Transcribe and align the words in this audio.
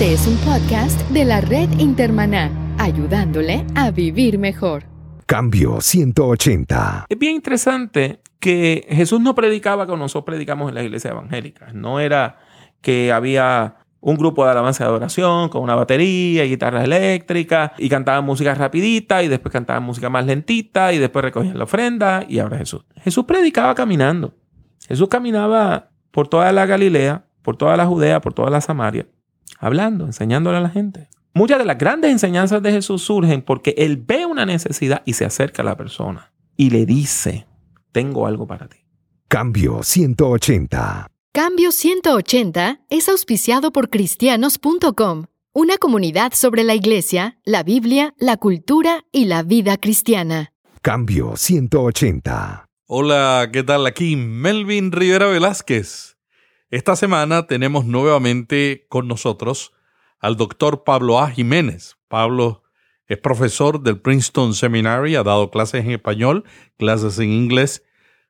Este 0.00 0.14
es 0.14 0.26
un 0.26 0.36
podcast 0.38 0.98
de 1.10 1.26
la 1.26 1.42
red 1.42 1.68
Intermaná, 1.78 2.50
ayudándole 2.78 3.66
a 3.74 3.90
vivir 3.90 4.38
mejor. 4.38 4.84
Cambio 5.26 5.82
180. 5.82 7.04
Es 7.06 7.18
bien 7.18 7.34
interesante 7.34 8.22
que 8.38 8.86
Jesús 8.88 9.20
no 9.20 9.34
predicaba 9.34 9.84
como 9.84 9.98
nosotros 9.98 10.24
predicamos 10.24 10.70
en 10.70 10.76
la 10.76 10.82
iglesia 10.82 11.10
evangélica. 11.10 11.74
No 11.74 12.00
era 12.00 12.38
que 12.80 13.12
había 13.12 13.76
un 14.00 14.16
grupo 14.16 14.42
de 14.46 14.52
alabanza 14.52 14.84
de 14.84 14.88
adoración 14.88 15.50
con 15.50 15.62
una 15.62 15.74
batería 15.74 16.46
y 16.46 16.48
guitarras 16.48 16.84
eléctricas 16.84 17.72
y 17.76 17.90
cantaban 17.90 18.24
música 18.24 18.54
rapidita 18.54 19.22
y 19.22 19.28
después 19.28 19.52
cantaban 19.52 19.82
música 19.82 20.08
más 20.08 20.24
lentita 20.24 20.94
y 20.94 20.98
después 20.98 21.26
recogían 21.26 21.58
la 21.58 21.64
ofrenda 21.64 22.24
y 22.26 22.38
ahora 22.38 22.56
Jesús. 22.56 22.86
Jesús 22.96 23.26
predicaba 23.26 23.74
caminando. 23.74 24.32
Jesús 24.88 25.10
caminaba 25.10 25.90
por 26.10 26.26
toda 26.26 26.50
la 26.52 26.64
Galilea, 26.64 27.26
por 27.42 27.58
toda 27.58 27.76
la 27.76 27.84
Judea, 27.84 28.22
por 28.22 28.32
toda 28.32 28.48
la 28.48 28.62
Samaria 28.62 29.06
hablando, 29.58 30.06
enseñándole 30.06 30.58
a 30.58 30.62
la 30.62 30.70
gente. 30.70 31.08
Muchas 31.32 31.58
de 31.58 31.64
las 31.64 31.78
grandes 31.78 32.10
enseñanzas 32.10 32.62
de 32.62 32.72
Jesús 32.72 33.02
surgen 33.02 33.42
porque 33.42 33.74
Él 33.78 33.96
ve 33.96 34.26
una 34.26 34.46
necesidad 34.46 35.02
y 35.04 35.12
se 35.12 35.24
acerca 35.24 35.62
a 35.62 35.64
la 35.64 35.76
persona 35.76 36.32
y 36.56 36.70
le 36.70 36.86
dice, 36.86 37.46
tengo 37.92 38.26
algo 38.26 38.46
para 38.46 38.68
ti. 38.68 38.78
Cambio 39.28 39.82
180. 39.82 41.06
Cambio 41.32 41.70
180 41.70 42.80
es 42.88 43.08
auspiciado 43.08 43.70
por 43.70 43.88
cristianos.com, 43.88 45.26
una 45.52 45.76
comunidad 45.78 46.32
sobre 46.34 46.64
la 46.64 46.74
iglesia, 46.74 47.38
la 47.44 47.62
Biblia, 47.62 48.14
la 48.18 48.36
cultura 48.36 49.04
y 49.12 49.26
la 49.26 49.44
vida 49.44 49.76
cristiana. 49.76 50.52
Cambio 50.82 51.36
180. 51.36 52.66
Hola, 52.86 53.48
¿qué 53.52 53.62
tal? 53.62 53.86
Aquí 53.86 54.16
Melvin 54.16 54.90
Rivera 54.90 55.28
Velázquez. 55.28 56.09
Esta 56.70 56.94
semana 56.94 57.48
tenemos 57.48 57.84
nuevamente 57.84 58.86
con 58.88 59.08
nosotros 59.08 59.72
al 60.20 60.36
doctor 60.36 60.84
Pablo 60.84 61.18
A. 61.18 61.28
Jiménez. 61.28 61.96
Pablo 62.06 62.62
es 63.08 63.18
profesor 63.18 63.82
del 63.82 64.00
Princeton 64.00 64.54
Seminary, 64.54 65.16
ha 65.16 65.24
dado 65.24 65.50
clases 65.50 65.84
en 65.84 65.90
español, 65.90 66.44
clases 66.78 67.18
en 67.18 67.32
inglés, 67.32 67.82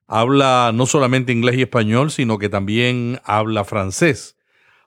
habla 0.06 0.70
no 0.72 0.86
solamente 0.86 1.32
inglés 1.32 1.56
y 1.58 1.62
español, 1.62 2.10
sino 2.10 2.38
que 2.38 2.48
también 2.48 3.20
habla 3.24 3.64
francés. 3.64 4.38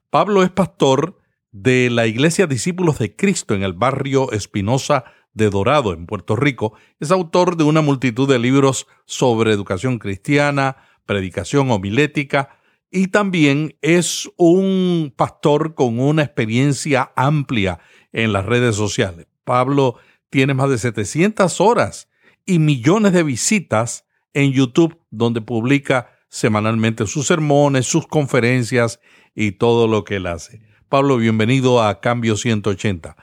Pablo 0.09 0.41
es 0.41 0.49
pastor 0.49 1.19
de 1.51 1.91
la 1.91 2.07
Iglesia 2.07 2.47
Discípulos 2.47 2.97
de 2.97 3.15
Cristo 3.15 3.53
en 3.53 3.61
el 3.61 3.73
barrio 3.73 4.31
Espinosa 4.31 5.03
de 5.33 5.51
Dorado, 5.51 5.93
en 5.93 6.07
Puerto 6.07 6.35
Rico. 6.35 6.73
Es 6.99 7.11
autor 7.11 7.55
de 7.55 7.65
una 7.65 7.81
multitud 7.81 8.27
de 8.27 8.39
libros 8.39 8.87
sobre 9.05 9.53
educación 9.53 9.99
cristiana, 9.99 10.77
predicación 11.05 11.69
homilética, 11.69 12.57
y 12.95 13.07
también 13.07 13.75
es 13.81 14.29
un 14.37 15.11
pastor 15.17 15.73
con 15.73 15.99
una 15.99 16.21
experiencia 16.21 17.11
amplia 17.15 17.79
en 18.11 18.31
las 18.31 18.45
redes 18.45 18.75
sociales. 18.75 19.25
Pablo 19.43 19.95
tiene 20.29 20.53
más 20.53 20.69
de 20.69 20.77
700 20.77 21.59
horas 21.59 22.07
y 22.45 22.59
millones 22.59 23.13
de 23.13 23.23
visitas 23.23 24.05
en 24.33 24.51
YouTube 24.51 24.99
donde 25.09 25.41
publica 25.41 26.11
semanalmente 26.29 27.07
sus 27.07 27.25
sermones, 27.25 27.87
sus 27.87 28.05
conferencias 28.05 28.99
y 29.33 29.53
todo 29.53 29.87
lo 29.87 30.03
que 30.03 30.17
él 30.17 30.27
hace. 30.27 30.61
Pablo, 30.87 31.17
bienvenido 31.17 31.81
a 31.81 31.99
Cambio 31.99 32.37
180. 32.37 33.17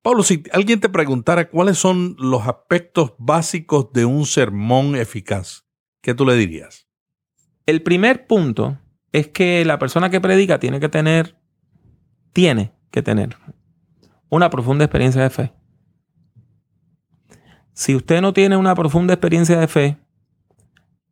Pablo, 0.00 0.22
si 0.22 0.44
alguien 0.52 0.78
te 0.78 0.88
preguntara 0.88 1.48
cuáles 1.48 1.76
son 1.76 2.14
los 2.20 2.46
aspectos 2.46 3.14
básicos 3.18 3.92
de 3.92 4.04
un 4.04 4.26
sermón 4.26 4.94
eficaz, 4.94 5.64
¿qué 6.02 6.14
tú 6.14 6.24
le 6.24 6.36
dirías? 6.36 6.86
El 7.66 7.82
primer 7.82 8.28
punto 8.28 8.78
es 9.12 9.28
que 9.28 9.64
la 9.64 9.78
persona 9.78 10.10
que 10.10 10.20
predica 10.20 10.58
tiene 10.58 10.80
que 10.80 10.88
tener, 10.88 11.36
tiene 12.32 12.72
que 12.90 13.02
tener 13.02 13.36
una 14.28 14.50
profunda 14.50 14.84
experiencia 14.84 15.22
de 15.22 15.30
fe. 15.30 15.52
Si 17.72 17.94
usted 17.94 18.20
no 18.20 18.32
tiene 18.32 18.56
una 18.56 18.74
profunda 18.74 19.14
experiencia 19.14 19.58
de 19.58 19.68
fe 19.68 19.98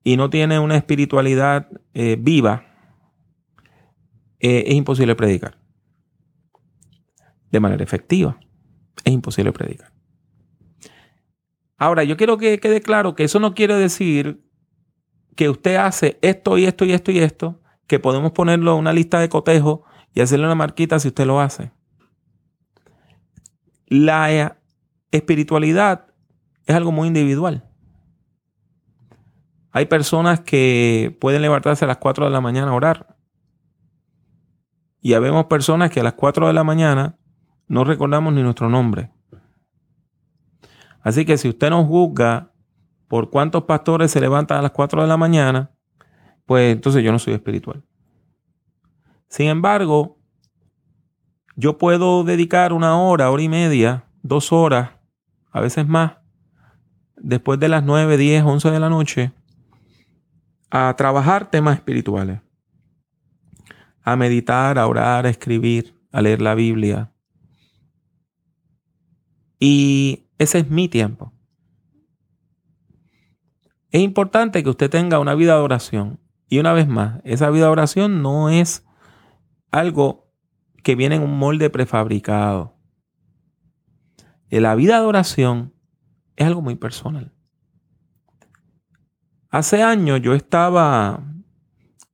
y 0.03 0.17
no 0.17 0.31
tiene 0.31 0.59
una 0.59 0.77
espiritualidad 0.77 1.69
eh, 1.95 2.17
viva, 2.19 2.65
eh, 4.41 4.65
es 4.67 4.75
imposible 4.75 5.15
predicar. 5.15 5.59
De 7.51 7.61
manera 7.61 7.83
efectiva, 7.84 8.39
es 9.05 9.13
imposible 9.13 9.53
predicar. 9.53 9.93
Ahora, 11.78 12.05
yo 12.05 12.17
quiero 12.17 12.37
que 12.37 12.59
quede 12.59 12.81
claro 12.81 13.15
que 13.15 13.25
eso 13.25 13.39
no 13.39 13.55
quiere 13.55 13.75
decir 13.75 14.43
que 15.37 15.49
usted 15.49 15.77
hace 15.77 16.19
esto 16.23 16.59
y 16.59 16.65
esto 16.65 16.84
y 16.84 16.93
esto 16.93 17.11
y 17.13 17.19
esto 17.19 17.61
que 17.87 17.99
podemos 17.99 18.33
ponerlo 18.33 18.73
en 18.73 18.79
una 18.79 18.93
lista 18.93 19.19
de 19.21 19.29
cotejo 19.29 19.85
y 20.15 20.21
hacerle 20.21 20.47
una 20.47 20.55
marquita 20.55 20.99
si 20.99 21.09
usted 21.09 21.27
lo 21.27 21.41
hace. 21.41 21.73
La 23.87 24.59
espiritualidad 25.11 26.07
es 26.65 26.75
algo 26.75 26.93
muy 26.93 27.09
individual. 27.09 27.69
Hay 29.71 29.87
personas 29.87 30.41
que 30.41 31.17
pueden 31.21 31.43
levantarse 31.43 31.85
a 31.85 31.89
las 31.89 31.99
4 31.99 32.25
de 32.25 32.31
la 32.31 32.41
mañana 32.41 32.71
a 32.71 32.75
orar. 32.75 33.17
Y 35.01 35.15
habemos 35.15 35.45
personas 35.45 35.91
que 35.91 36.01
a 36.01 36.03
las 36.03 36.15
4 36.15 36.47
de 36.49 36.53
la 36.55 36.65
mañana 36.65 37.19
no 37.69 37.85
recordamos 37.85 38.33
ni 38.33 38.43
nuestro 38.43 38.69
nombre. 38.69 39.13
Así 41.03 41.25
que 41.25 41.37
si 41.37 41.49
usted 41.49 41.71
nos 41.71 41.87
juzga 41.87 42.53
por 43.07 43.31
cuántos 43.31 43.65
pastores 43.65 44.11
se 44.11 44.21
levantan 44.21 44.59
a 44.59 44.63
las 44.63 44.73
4 44.73 45.03
de 45.03 45.09
la 45.09 45.17
mañana, 45.17 45.76
pues 46.47 46.73
entonces 46.73 47.03
yo 47.05 47.12
no 47.12 47.19
soy 47.19 47.34
espiritual. 47.34 47.83
Sin 49.29 49.49
embargo, 49.49 50.19
yo 51.57 51.79
puedo 51.79 52.25
dedicar 52.25 52.73
una 52.73 52.99
hora, 52.99 53.31
hora 53.31 53.43
y 53.43 53.49
media, 53.49 54.05
dos 54.23 54.53
horas, 54.53 54.91
a 55.51 55.61
veces 55.61 55.87
más, 55.87 56.19
después 57.17 57.59
de 57.59 57.69
las 57.69 57.83
9, 57.83 58.17
10, 58.17 58.45
11 58.45 58.71
de 58.71 58.81
la 58.81 58.89
noche, 58.89 59.33
a 60.71 60.95
trabajar 60.97 61.51
temas 61.51 61.77
espirituales, 61.77 62.41
a 64.03 64.17
meditar, 64.17 64.78
a 64.78 64.87
orar, 64.87 65.27
a 65.27 65.31
escribir, 65.31 65.95
a 66.13 66.23
leer 66.23 66.43
la 66.43 66.55
Biblia. 66.55 67.13
Y 69.59 70.27
ese 70.39 70.59
es 70.59 70.71
mi 70.71 70.89
tiempo. 70.89 71.33
Es 73.91 74.03
importante 74.03 74.63
que 74.63 74.69
usted 74.69 74.91
tenga 74.91 75.19
una 75.19 75.34
vida 75.34 75.55
de 75.55 75.61
oración. 75.61 76.21
Y 76.49 76.59
una 76.59 76.73
vez 76.73 76.87
más, 76.87 77.21
esa 77.25 77.51
vida 77.51 77.65
de 77.67 77.73
oración 77.73 78.23
no 78.23 78.49
es 78.49 78.84
algo 79.71 80.33
que 80.83 80.95
viene 80.95 81.17
en 81.17 81.23
un 81.23 81.39
molde 81.39 81.71
prefabricado. 81.71 82.77
La 84.51 84.75
vida 84.75 85.01
de 85.01 85.07
oración 85.07 85.75
es 86.37 86.47
algo 86.47 86.62
muy 86.62 86.77
personal. 86.77 87.33
Hace 89.51 89.83
años 89.83 90.21
yo 90.23 90.34
estaba 90.34 91.25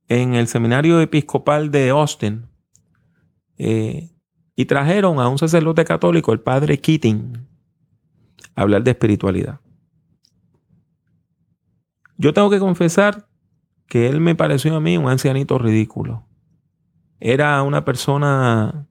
en 0.07 0.33
el 0.33 0.47
seminario 0.47 0.99
episcopal 1.01 1.71
de 1.71 1.89
Austin 1.89 2.47
eh, 3.57 4.11
y 4.55 4.65
trajeron 4.65 5.19
a 5.19 5.27
un 5.27 5.37
sacerdote 5.37 5.85
católico, 5.85 6.33
el 6.33 6.39
padre 6.39 6.79
Keating, 6.79 7.47
a 8.55 8.61
hablar 8.61 8.83
de 8.83 8.91
espiritualidad. 8.91 9.59
Yo 12.17 12.33
tengo 12.33 12.49
que 12.49 12.59
confesar 12.59 13.27
que 13.87 14.07
él 14.07 14.19
me 14.19 14.35
pareció 14.35 14.75
a 14.75 14.79
mí 14.79 14.97
un 14.97 15.09
ancianito 15.09 15.57
ridículo. 15.57 16.25
Era 17.19 17.61
una 17.63 17.85
persona 17.85 18.87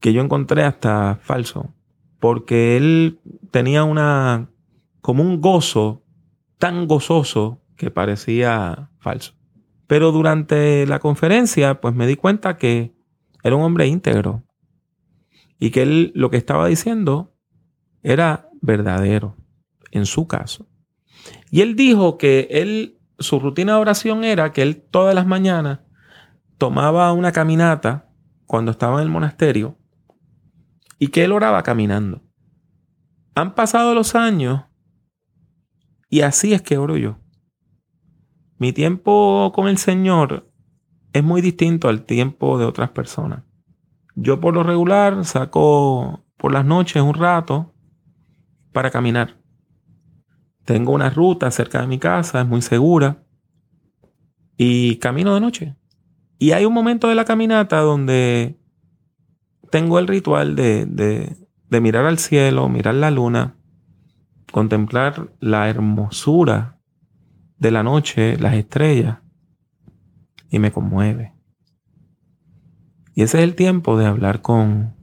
que 0.00 0.12
yo 0.12 0.22
encontré 0.22 0.62
hasta 0.62 1.18
falso, 1.22 1.74
porque 2.20 2.76
él 2.76 3.20
tenía 3.50 3.84
una 3.84 4.50
como 5.00 5.22
un 5.22 5.40
gozo 5.40 6.02
tan 6.58 6.86
gozoso 6.86 7.62
que 7.76 7.90
parecía 7.90 8.90
falso. 8.98 9.34
Pero 9.86 10.10
durante 10.10 10.86
la 10.86 10.98
conferencia, 10.98 11.80
pues 11.80 11.94
me 11.94 12.06
di 12.06 12.16
cuenta 12.16 12.56
que 12.56 12.94
era 13.42 13.54
un 13.54 13.62
hombre 13.62 13.86
íntegro 13.86 14.42
y 15.58 15.70
que 15.70 15.82
él 15.82 16.12
lo 16.14 16.30
que 16.30 16.36
estaba 16.36 16.66
diciendo 16.66 17.34
era 18.02 18.48
verdadero 18.60 19.36
en 19.92 20.06
su 20.06 20.26
caso. 20.26 20.66
Y 21.50 21.60
él 21.60 21.76
dijo 21.76 22.18
que 22.18 22.48
él 22.50 22.95
su 23.18 23.40
rutina 23.40 23.74
de 23.74 23.80
oración 23.80 24.24
era 24.24 24.52
que 24.52 24.62
él 24.62 24.82
todas 24.82 25.14
las 25.14 25.26
mañanas 25.26 25.80
tomaba 26.58 27.12
una 27.12 27.32
caminata 27.32 28.10
cuando 28.46 28.70
estaba 28.70 28.96
en 28.96 29.04
el 29.04 29.10
monasterio 29.10 29.78
y 30.98 31.08
que 31.08 31.24
él 31.24 31.32
oraba 31.32 31.62
caminando. 31.62 32.22
Han 33.34 33.54
pasado 33.54 33.94
los 33.94 34.14
años 34.14 34.64
y 36.08 36.20
así 36.22 36.54
es 36.54 36.62
que 36.62 36.78
oro 36.78 36.96
yo. 36.96 37.18
Mi 38.58 38.72
tiempo 38.72 39.52
con 39.54 39.68
el 39.68 39.76
Señor 39.76 40.50
es 41.12 41.22
muy 41.22 41.42
distinto 41.42 41.88
al 41.88 42.04
tiempo 42.04 42.58
de 42.58 42.64
otras 42.64 42.90
personas. 42.90 43.42
Yo 44.14 44.40
por 44.40 44.54
lo 44.54 44.62
regular 44.62 45.24
saco 45.24 46.24
por 46.38 46.52
las 46.52 46.64
noches 46.64 47.02
un 47.02 47.14
rato 47.14 47.74
para 48.72 48.90
caminar. 48.90 49.36
Tengo 50.66 50.92
una 50.92 51.10
ruta 51.10 51.50
cerca 51.52 51.80
de 51.80 51.86
mi 51.86 51.98
casa, 51.98 52.40
es 52.40 52.46
muy 52.46 52.60
segura. 52.60 53.22
Y 54.58 54.96
camino 54.96 55.32
de 55.32 55.40
noche. 55.40 55.76
Y 56.38 56.50
hay 56.50 56.64
un 56.64 56.74
momento 56.74 57.08
de 57.08 57.14
la 57.14 57.24
caminata 57.24 57.78
donde 57.78 58.58
tengo 59.70 59.98
el 60.00 60.08
ritual 60.08 60.56
de, 60.56 60.84
de, 60.86 61.80
mirar 61.80 62.04
al 62.04 62.18
cielo, 62.18 62.68
mirar 62.68 62.96
la 62.96 63.12
luna, 63.12 63.54
contemplar 64.50 65.30
la 65.38 65.68
hermosura 65.68 66.80
de 67.58 67.70
la 67.70 67.84
noche, 67.84 68.36
las 68.36 68.54
estrellas, 68.54 69.18
y 70.50 70.58
me 70.58 70.72
conmueve. 70.72 71.32
Y 73.14 73.22
ese 73.22 73.38
es 73.38 73.44
el 73.44 73.54
tiempo 73.54 73.96
de 73.96 74.06
hablar 74.06 74.42
con, 74.42 74.94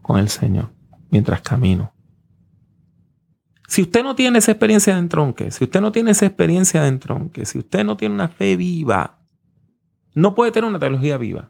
con 0.00 0.18
el 0.18 0.30
Señor 0.30 0.70
mientras 1.10 1.42
camino. 1.42 1.92
Si 3.72 3.80
usted 3.80 4.02
no 4.02 4.14
tiene 4.14 4.38
esa 4.38 4.52
experiencia 4.52 4.92
de 4.92 4.98
entronque, 4.98 5.50
si 5.50 5.64
usted 5.64 5.80
no 5.80 5.92
tiene 5.92 6.10
esa 6.10 6.26
experiencia 6.26 6.82
de 6.82 6.88
entronque, 6.88 7.46
si 7.46 7.58
usted 7.58 7.84
no 7.84 7.96
tiene 7.96 8.14
una 8.14 8.28
fe 8.28 8.54
viva, 8.54 9.18
no 10.12 10.34
puede 10.34 10.52
tener 10.52 10.68
una 10.68 10.78
teología 10.78 11.16
viva. 11.16 11.48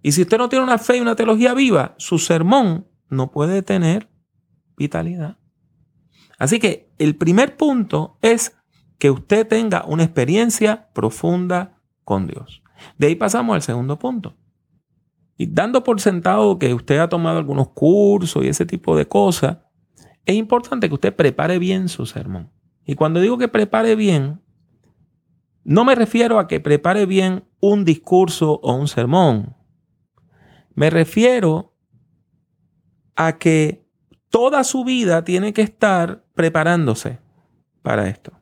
Y 0.00 0.12
si 0.12 0.22
usted 0.22 0.38
no 0.38 0.48
tiene 0.48 0.64
una 0.64 0.78
fe 0.78 0.96
y 0.96 1.00
una 1.00 1.16
teología 1.16 1.52
viva, 1.52 1.94
su 1.98 2.18
sermón 2.18 2.86
no 3.10 3.30
puede 3.30 3.60
tener 3.60 4.08
vitalidad. 4.74 5.36
Así 6.38 6.60
que 6.60 6.94
el 6.96 7.14
primer 7.14 7.58
punto 7.58 8.16
es 8.22 8.56
que 8.98 9.10
usted 9.10 9.46
tenga 9.46 9.84
una 9.86 10.04
experiencia 10.04 10.88
profunda 10.94 11.78
con 12.04 12.26
Dios. 12.26 12.62
De 12.96 13.08
ahí 13.08 13.16
pasamos 13.16 13.54
al 13.54 13.60
segundo 13.60 13.98
punto. 13.98 14.34
Y 15.36 15.44
dando 15.44 15.84
por 15.84 16.00
sentado 16.00 16.58
que 16.58 16.72
usted 16.72 17.00
ha 17.00 17.10
tomado 17.10 17.36
algunos 17.36 17.68
cursos 17.68 18.42
y 18.46 18.48
ese 18.48 18.64
tipo 18.64 18.96
de 18.96 19.06
cosas, 19.06 19.58
es 20.26 20.34
importante 20.34 20.88
que 20.88 20.94
usted 20.94 21.14
prepare 21.14 21.58
bien 21.58 21.88
su 21.88 22.06
sermón. 22.06 22.50
Y 22.84 22.94
cuando 22.94 23.20
digo 23.20 23.38
que 23.38 23.48
prepare 23.48 23.94
bien, 23.94 24.40
no 25.64 25.84
me 25.84 25.94
refiero 25.94 26.38
a 26.38 26.48
que 26.48 26.60
prepare 26.60 27.06
bien 27.06 27.44
un 27.60 27.84
discurso 27.84 28.60
o 28.62 28.74
un 28.74 28.88
sermón. 28.88 29.56
Me 30.74 30.90
refiero 30.90 31.74
a 33.16 33.38
que 33.38 33.86
toda 34.30 34.64
su 34.64 34.84
vida 34.84 35.24
tiene 35.24 35.52
que 35.52 35.62
estar 35.62 36.24
preparándose 36.34 37.18
para 37.82 38.08
esto. 38.08 38.32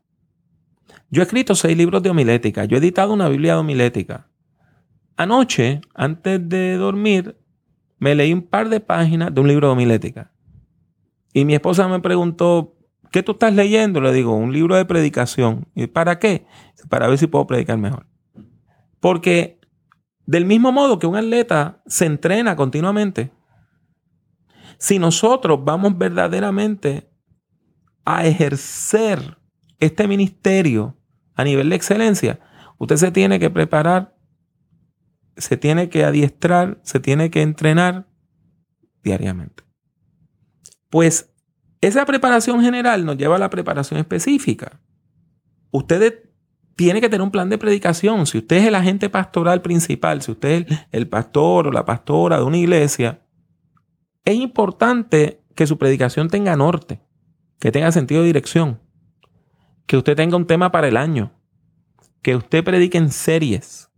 Yo 1.11 1.23
he 1.23 1.25
escrito 1.25 1.55
seis 1.55 1.77
libros 1.77 2.03
de 2.03 2.11
homilética, 2.11 2.65
yo 2.65 2.77
he 2.77 2.81
editado 2.81 3.13
una 3.13 3.29
Biblia 3.29 3.55
de 3.55 3.61
homilética. 3.61 4.29
Anoche, 5.17 5.81
antes 5.95 6.49
de 6.49 6.77
dormir, 6.77 7.37
me 7.99 8.15
leí 8.15 8.33
un 8.33 8.43
par 8.43 8.69
de 8.69 8.81
páginas 8.81 9.35
de 9.35 9.41
un 9.41 9.49
libro 9.49 9.69
de 9.69 9.73
homilética. 9.73 10.33
Y 11.33 11.45
mi 11.45 11.55
esposa 11.55 11.89
me 11.89 12.01
preguntó, 12.01 12.77
¿qué 13.11 13.23
tú 13.23 13.33
estás 13.33 13.55
leyendo? 13.55 14.01
Le 14.01 14.13
digo, 14.13 14.35
un 14.35 14.53
libro 14.53 14.77
de 14.77 14.85
predicación. 14.85 15.67
¿Y 15.75 15.87
para 15.87 16.19
qué? 16.19 16.47
Para 16.89 17.09
ver 17.09 17.19
si 17.19 17.27
puedo 17.27 17.47
predicar 17.47 17.79
mejor. 17.79 18.07
Porque 19.01 19.61
del 20.27 20.45
mismo 20.45 20.73
modo 20.73 20.99
que 20.99 21.07
un 21.07 21.17
atleta 21.17 21.83
se 21.87 22.07
entrena 22.07 22.57
continuamente, 22.57 23.33
si 24.79 24.99
nosotros 24.99 25.61
vamos 25.65 25.97
verdaderamente 25.97 27.11
a 28.05 28.27
ejercer 28.27 29.39
este 29.81 30.07
ministerio 30.07 30.97
a 31.35 31.45
nivel 31.45 31.71
de 31.71 31.77
excelencia, 31.77 32.41
usted 32.79 32.97
se 32.97 33.11
tiene 33.11 33.39
que 33.39 33.51
preparar, 33.51 34.17
se 35.37 35.57
tiene 35.57 35.89
que 35.89 36.05
adiestrar, 36.05 36.81
se 36.83 37.01
tiene 37.01 37.31
que 37.31 37.43
entrenar 37.43 38.09
diariamente. 39.03 39.68
Pues 40.91 41.33
esa 41.81 42.05
preparación 42.07 42.63
general 42.63 43.05
nos 43.05 43.17
lleva 43.17 43.37
a 43.37 43.39
la 43.39 43.51
preparación 43.51 44.01
específica. 44.01 44.81
Usted 45.71 46.25
tiene 46.77 47.01
que 47.01 47.09
tener 47.09 47.23
un 47.23 47.31
plan 47.31 47.51
de 47.51 47.59
predicación. 47.59 48.27
Si 48.27 48.39
usted 48.39 48.57
es 48.57 48.67
el 48.67 48.75
agente 48.75 49.11
pastoral 49.11 49.63
principal, 49.63 50.23
si 50.23 50.33
usted 50.33 50.67
es 50.69 50.79
el 50.93 51.09
pastor 51.09 51.67
o 51.67 51.73
la 51.73 51.85
pastora 51.85 52.39
de 52.39 52.45
una 52.45 52.59
iglesia, 52.59 53.23
es 54.25 54.37
importante 54.37 55.43
que 55.55 55.67
su 55.67 55.79
predicación 55.79 56.29
tenga 56.29 56.57
norte, 56.57 57.01
que 57.59 57.73
tenga 57.73 57.93
sentido 57.93 58.21
de 58.21 58.29
dirección 58.29 58.81
que 59.89 59.97
usted 59.97 60.15
tenga 60.15 60.37
un 60.37 60.47
tema 60.47 60.71
para 60.71 60.87
el 60.87 60.99
año, 60.99 61.33
que 62.21 62.37
usted 62.37 62.63
predique 62.63 62.99
en 62.99 63.11
series, 63.11 63.91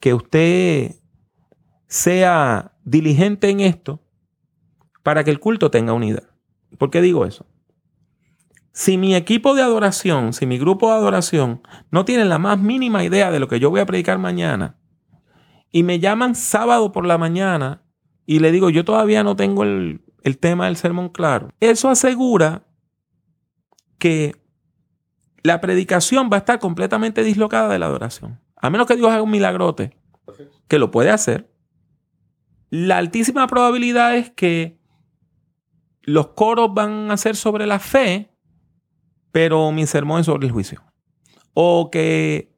que 0.00 0.12
usted 0.12 0.96
sea 1.86 2.76
diligente 2.84 3.48
en 3.48 3.60
esto 3.60 4.04
para 5.08 5.24
que 5.24 5.30
el 5.30 5.40
culto 5.40 5.70
tenga 5.70 5.94
unidad. 5.94 6.24
¿Por 6.76 6.90
qué 6.90 7.00
digo 7.00 7.24
eso? 7.24 7.46
Si 8.72 8.98
mi 8.98 9.14
equipo 9.14 9.54
de 9.54 9.62
adoración, 9.62 10.34
si 10.34 10.44
mi 10.44 10.58
grupo 10.58 10.88
de 10.88 10.98
adoración 10.98 11.62
no 11.90 12.04
tiene 12.04 12.26
la 12.26 12.38
más 12.38 12.58
mínima 12.58 13.02
idea 13.02 13.30
de 13.30 13.40
lo 13.40 13.48
que 13.48 13.58
yo 13.58 13.70
voy 13.70 13.80
a 13.80 13.86
predicar 13.86 14.18
mañana 14.18 14.76
y 15.72 15.82
me 15.82 15.98
llaman 15.98 16.34
sábado 16.34 16.92
por 16.92 17.06
la 17.06 17.16
mañana 17.16 17.80
y 18.26 18.40
le 18.40 18.52
digo, 18.52 18.68
yo 18.68 18.84
todavía 18.84 19.24
no 19.24 19.34
tengo 19.34 19.62
el, 19.62 20.02
el 20.24 20.36
tema 20.36 20.66
del 20.66 20.76
sermón 20.76 21.08
claro, 21.08 21.54
eso 21.58 21.88
asegura 21.88 22.66
que 23.96 24.36
la 25.42 25.62
predicación 25.62 26.28
va 26.30 26.36
a 26.36 26.40
estar 26.40 26.58
completamente 26.58 27.24
dislocada 27.24 27.70
de 27.70 27.78
la 27.78 27.86
adoración. 27.86 28.42
A 28.56 28.68
menos 28.68 28.86
que 28.86 28.96
Dios 28.96 29.10
haga 29.10 29.22
un 29.22 29.30
milagrote, 29.30 29.96
que 30.68 30.78
lo 30.78 30.90
puede 30.90 31.08
hacer. 31.08 31.50
La 32.68 32.98
altísima 32.98 33.46
probabilidad 33.46 34.14
es 34.16 34.28
que 34.28 34.77
los 36.08 36.28
coros 36.28 36.72
van 36.72 37.10
a 37.10 37.18
ser 37.18 37.36
sobre 37.36 37.66
la 37.66 37.78
fe, 37.78 38.30
pero 39.30 39.70
mi 39.72 39.86
sermón 39.86 40.20
es 40.20 40.26
sobre 40.26 40.46
el 40.46 40.52
juicio. 40.52 40.82
O 41.52 41.90
que 41.90 42.56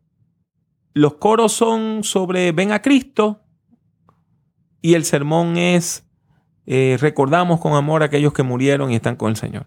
los 0.94 1.14
coros 1.14 1.52
son 1.52 2.04
sobre 2.04 2.52
ven 2.52 2.70
a 2.70 2.80
Cristo 2.80 3.42
y 4.80 4.94
el 4.94 5.04
sermón 5.04 5.56
es 5.56 6.08
eh, 6.66 6.96
recordamos 7.00 7.60
con 7.60 7.72
amor 7.72 8.02
a 8.02 8.06
aquellos 8.06 8.32
que 8.32 8.44
murieron 8.44 8.92
y 8.92 8.94
están 8.94 9.16
con 9.16 9.30
el 9.30 9.36
Señor. 9.36 9.66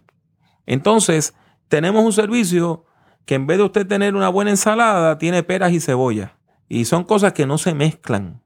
Entonces, 0.64 1.34
tenemos 1.68 2.02
un 2.02 2.12
servicio 2.14 2.86
que 3.26 3.34
en 3.34 3.46
vez 3.46 3.58
de 3.58 3.64
usted 3.64 3.86
tener 3.86 4.14
una 4.14 4.30
buena 4.30 4.50
ensalada, 4.50 5.18
tiene 5.18 5.42
peras 5.42 5.72
y 5.72 5.80
cebolla. 5.80 6.38
Y 6.70 6.86
son 6.86 7.04
cosas 7.04 7.34
que 7.34 7.44
no 7.44 7.58
se 7.58 7.74
mezclan. 7.74 8.42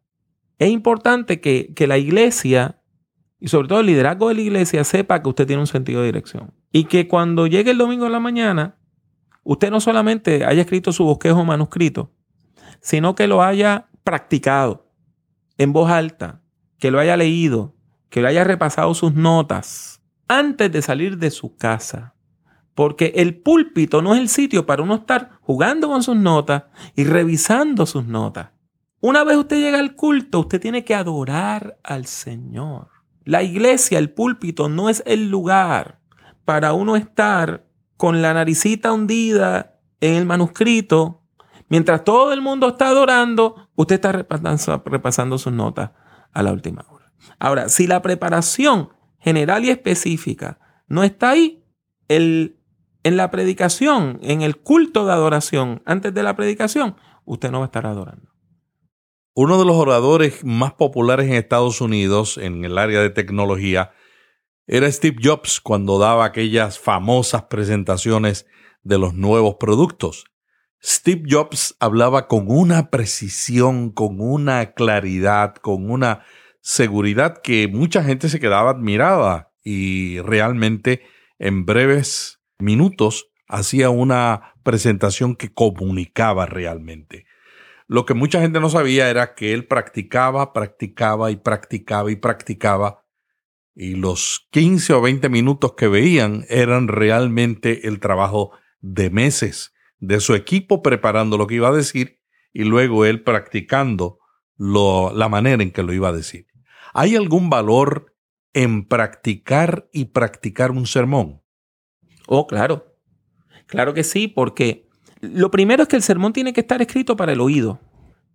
Es 0.58 0.70
importante 0.70 1.40
que, 1.40 1.72
que 1.74 1.86
la 1.86 1.98
iglesia, 1.98 2.77
y 3.40 3.48
sobre 3.48 3.68
todo 3.68 3.80
el 3.80 3.86
liderazgo 3.86 4.28
de 4.28 4.34
la 4.34 4.40
iglesia, 4.40 4.84
sepa 4.84 5.22
que 5.22 5.28
usted 5.28 5.46
tiene 5.46 5.60
un 5.60 5.66
sentido 5.66 6.00
de 6.00 6.06
dirección. 6.06 6.52
Y 6.72 6.84
que 6.84 7.06
cuando 7.06 7.46
llegue 7.46 7.70
el 7.70 7.78
domingo 7.78 8.06
en 8.06 8.12
la 8.12 8.20
mañana, 8.20 8.76
usted 9.44 9.70
no 9.70 9.80
solamente 9.80 10.44
haya 10.44 10.62
escrito 10.62 10.92
su 10.92 11.04
bosquejo 11.04 11.44
manuscrito, 11.44 12.12
sino 12.80 13.14
que 13.14 13.26
lo 13.26 13.42
haya 13.42 13.88
practicado 14.02 14.90
en 15.56 15.72
voz 15.72 15.90
alta, 15.90 16.42
que 16.78 16.90
lo 16.90 16.98
haya 16.98 17.16
leído, 17.16 17.74
que 18.10 18.22
lo 18.22 18.28
haya 18.28 18.44
repasado 18.44 18.94
sus 18.94 19.14
notas 19.14 20.02
antes 20.26 20.70
de 20.72 20.82
salir 20.82 21.18
de 21.18 21.30
su 21.30 21.56
casa. 21.56 22.14
Porque 22.74 23.12
el 23.16 23.40
púlpito 23.40 24.02
no 24.02 24.14
es 24.14 24.20
el 24.20 24.28
sitio 24.28 24.66
para 24.66 24.82
uno 24.82 24.96
estar 24.96 25.30
jugando 25.40 25.88
con 25.88 26.02
sus 26.02 26.16
notas 26.16 26.64
y 26.94 27.04
revisando 27.04 27.86
sus 27.86 28.04
notas. 28.04 28.50
Una 29.00 29.24
vez 29.24 29.36
usted 29.36 29.60
llega 29.60 29.78
al 29.78 29.94
culto, 29.94 30.40
usted 30.40 30.60
tiene 30.60 30.84
que 30.84 30.94
adorar 30.94 31.78
al 31.82 32.06
Señor. 32.06 32.97
La 33.28 33.42
iglesia, 33.42 33.98
el 33.98 34.08
púlpito, 34.08 34.70
no 34.70 34.88
es 34.88 35.02
el 35.04 35.28
lugar 35.28 36.00
para 36.46 36.72
uno 36.72 36.96
estar 36.96 37.66
con 37.98 38.22
la 38.22 38.32
naricita 38.32 38.90
hundida 38.90 39.78
en 40.00 40.14
el 40.14 40.24
manuscrito. 40.24 41.20
Mientras 41.68 42.04
todo 42.04 42.32
el 42.32 42.40
mundo 42.40 42.68
está 42.68 42.88
adorando, 42.88 43.68
usted 43.76 43.96
está 43.96 44.12
repasando, 44.12 45.36
sus 45.36 45.52
notas 45.52 45.90
a 46.32 46.42
la 46.42 46.54
última 46.54 46.86
hora. 46.88 47.12
Ahora, 47.38 47.68
si 47.68 47.86
la 47.86 48.00
preparación 48.00 48.94
general 49.18 49.62
y 49.66 49.68
específica 49.68 50.58
no 50.86 51.04
está 51.04 51.28
ahí, 51.28 51.62
el 52.08 52.56
en 53.02 53.18
la 53.18 53.30
predicación, 53.30 54.20
en 54.22 54.40
el 54.40 54.56
culto 54.56 55.04
de 55.04 55.12
adoración, 55.12 55.82
antes 55.84 56.14
de 56.14 56.22
la 56.22 56.34
predicación, 56.34 56.96
usted 57.26 57.50
no 57.50 57.58
va 57.58 57.66
a 57.66 57.68
estar 57.68 57.84
adorando. 57.84 58.27
Uno 59.40 59.56
de 59.56 59.64
los 59.64 59.76
oradores 59.76 60.44
más 60.44 60.72
populares 60.72 61.28
en 61.28 61.34
Estados 61.34 61.80
Unidos 61.80 62.38
en 62.38 62.64
el 62.64 62.76
área 62.76 63.00
de 63.00 63.10
tecnología 63.10 63.92
era 64.66 64.90
Steve 64.90 65.18
Jobs 65.22 65.60
cuando 65.60 66.00
daba 66.00 66.24
aquellas 66.24 66.80
famosas 66.80 67.44
presentaciones 67.44 68.46
de 68.82 68.98
los 68.98 69.14
nuevos 69.14 69.54
productos. 69.60 70.24
Steve 70.84 71.22
Jobs 71.30 71.76
hablaba 71.78 72.26
con 72.26 72.46
una 72.48 72.90
precisión, 72.90 73.92
con 73.92 74.20
una 74.20 74.72
claridad, 74.72 75.54
con 75.54 75.88
una 75.88 76.24
seguridad 76.60 77.40
que 77.40 77.68
mucha 77.68 78.02
gente 78.02 78.28
se 78.28 78.40
quedaba 78.40 78.70
admirada 78.70 79.52
y 79.62 80.18
realmente 80.18 81.02
en 81.38 81.64
breves 81.64 82.40
minutos 82.58 83.28
hacía 83.46 83.88
una 83.90 84.54
presentación 84.64 85.36
que 85.36 85.54
comunicaba 85.54 86.44
realmente. 86.46 87.27
Lo 87.88 88.04
que 88.04 88.12
mucha 88.12 88.40
gente 88.42 88.60
no 88.60 88.68
sabía 88.68 89.08
era 89.08 89.34
que 89.34 89.54
él 89.54 89.66
practicaba, 89.66 90.52
practicaba 90.52 91.30
y 91.30 91.36
practicaba 91.36 92.10
y 92.12 92.16
practicaba. 92.16 93.06
Y 93.74 93.94
los 93.94 94.46
15 94.50 94.92
o 94.92 95.00
20 95.00 95.30
minutos 95.30 95.72
que 95.74 95.88
veían 95.88 96.44
eran 96.50 96.88
realmente 96.88 97.88
el 97.88 97.98
trabajo 97.98 98.52
de 98.80 99.08
meses 99.08 99.72
de 100.00 100.20
su 100.20 100.34
equipo 100.34 100.82
preparando 100.82 101.38
lo 101.38 101.46
que 101.46 101.54
iba 101.54 101.68
a 101.68 101.72
decir 101.72 102.20
y 102.52 102.64
luego 102.64 103.06
él 103.06 103.22
practicando 103.22 104.18
la 104.58 105.28
manera 105.30 105.62
en 105.62 105.70
que 105.70 105.82
lo 105.82 105.94
iba 105.94 106.08
a 106.08 106.12
decir. 106.12 106.46
¿Hay 106.92 107.16
algún 107.16 107.48
valor 107.48 108.14
en 108.52 108.86
practicar 108.86 109.88
y 109.92 110.06
practicar 110.06 110.72
un 110.72 110.86
sermón? 110.86 111.42
Oh, 112.26 112.46
claro. 112.46 112.98
Claro 113.66 113.94
que 113.94 114.04
sí, 114.04 114.28
porque 114.28 114.87
lo 115.20 115.50
primero 115.50 115.82
es 115.82 115.88
que 115.88 115.96
el 115.96 116.02
sermón 116.02 116.32
tiene 116.32 116.52
que 116.52 116.60
estar 116.60 116.80
escrito 116.80 117.16
para 117.16 117.32
el 117.32 117.40
oído. 117.40 117.80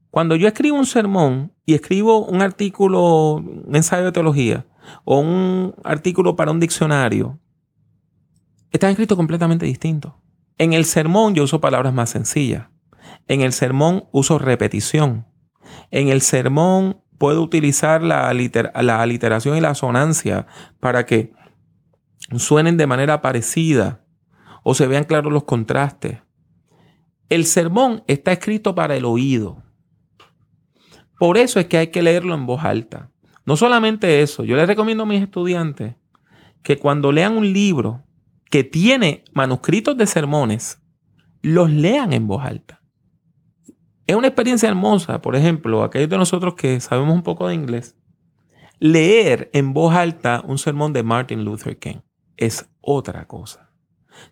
Cuando 0.09 0.35
yo 0.35 0.47
escribo 0.47 0.77
un 0.77 0.85
sermón 0.85 1.53
y 1.65 1.73
escribo 1.73 2.25
un 2.25 2.41
artículo, 2.41 3.35
un 3.35 3.75
ensayo 3.75 4.05
de 4.05 4.11
teología 4.11 4.67
o 5.05 5.19
un 5.19 5.73
artículo 5.83 6.35
para 6.35 6.51
un 6.51 6.59
diccionario, 6.59 7.39
está 8.71 8.89
escrito 8.89 9.15
completamente 9.15 9.65
distinto. 9.65 10.21
En 10.57 10.73
el 10.73 10.85
sermón 10.85 11.33
yo 11.33 11.43
uso 11.43 11.61
palabras 11.61 11.93
más 11.93 12.11
sencillas. 12.11 12.67
En 13.27 13.41
el 13.41 13.53
sermón 13.53 14.05
uso 14.11 14.37
repetición. 14.37 15.25
En 15.89 16.09
el 16.09 16.21
sermón 16.21 17.01
puedo 17.17 17.41
utilizar 17.41 18.03
la, 18.03 18.31
la 18.33 19.01
aliteración 19.01 19.57
y 19.57 19.61
la 19.61 19.75
sonancia 19.75 20.45
para 20.79 21.05
que 21.05 21.33
suenen 22.37 22.77
de 22.77 22.87
manera 22.87 23.21
parecida 23.21 24.05
o 24.63 24.73
se 24.73 24.87
vean 24.87 25.05
claros 25.05 25.31
los 25.31 25.43
contrastes. 25.43 26.22
El 27.29 27.45
sermón 27.45 28.03
está 28.07 28.31
escrito 28.31 28.75
para 28.75 28.95
el 28.95 29.05
oído. 29.05 29.63
Por 31.17 31.37
eso 31.37 31.59
es 31.59 31.67
que 31.67 31.77
hay 31.77 31.87
que 31.87 32.01
leerlo 32.01 32.33
en 32.33 32.45
voz 32.45 32.63
alta. 32.63 33.11
No 33.45 33.55
solamente 33.55 34.21
eso, 34.21 34.43
yo 34.43 34.55
les 34.55 34.67
recomiendo 34.67 35.03
a 35.03 35.07
mis 35.07 35.21
estudiantes 35.21 35.95
que 36.61 36.77
cuando 36.77 37.11
lean 37.11 37.37
un 37.37 37.51
libro 37.51 38.03
que 38.49 38.63
tiene 38.63 39.23
manuscritos 39.33 39.97
de 39.97 40.07
sermones, 40.07 40.81
los 41.41 41.69
lean 41.69 42.13
en 42.13 42.27
voz 42.27 42.45
alta. 42.45 42.81
Es 44.05 44.15
una 44.15 44.27
experiencia 44.27 44.69
hermosa, 44.69 45.21
por 45.21 45.35
ejemplo, 45.35 45.83
aquellos 45.83 46.09
de 46.09 46.17
nosotros 46.17 46.55
que 46.55 46.79
sabemos 46.79 47.15
un 47.15 47.23
poco 47.23 47.47
de 47.47 47.55
inglés, 47.55 47.97
leer 48.79 49.49
en 49.53 49.73
voz 49.73 49.95
alta 49.95 50.43
un 50.45 50.57
sermón 50.57 50.93
de 50.93 51.03
Martin 51.03 51.45
Luther 51.45 51.77
King 51.79 52.01
es 52.37 52.69
otra 52.81 53.25
cosa. 53.27 53.71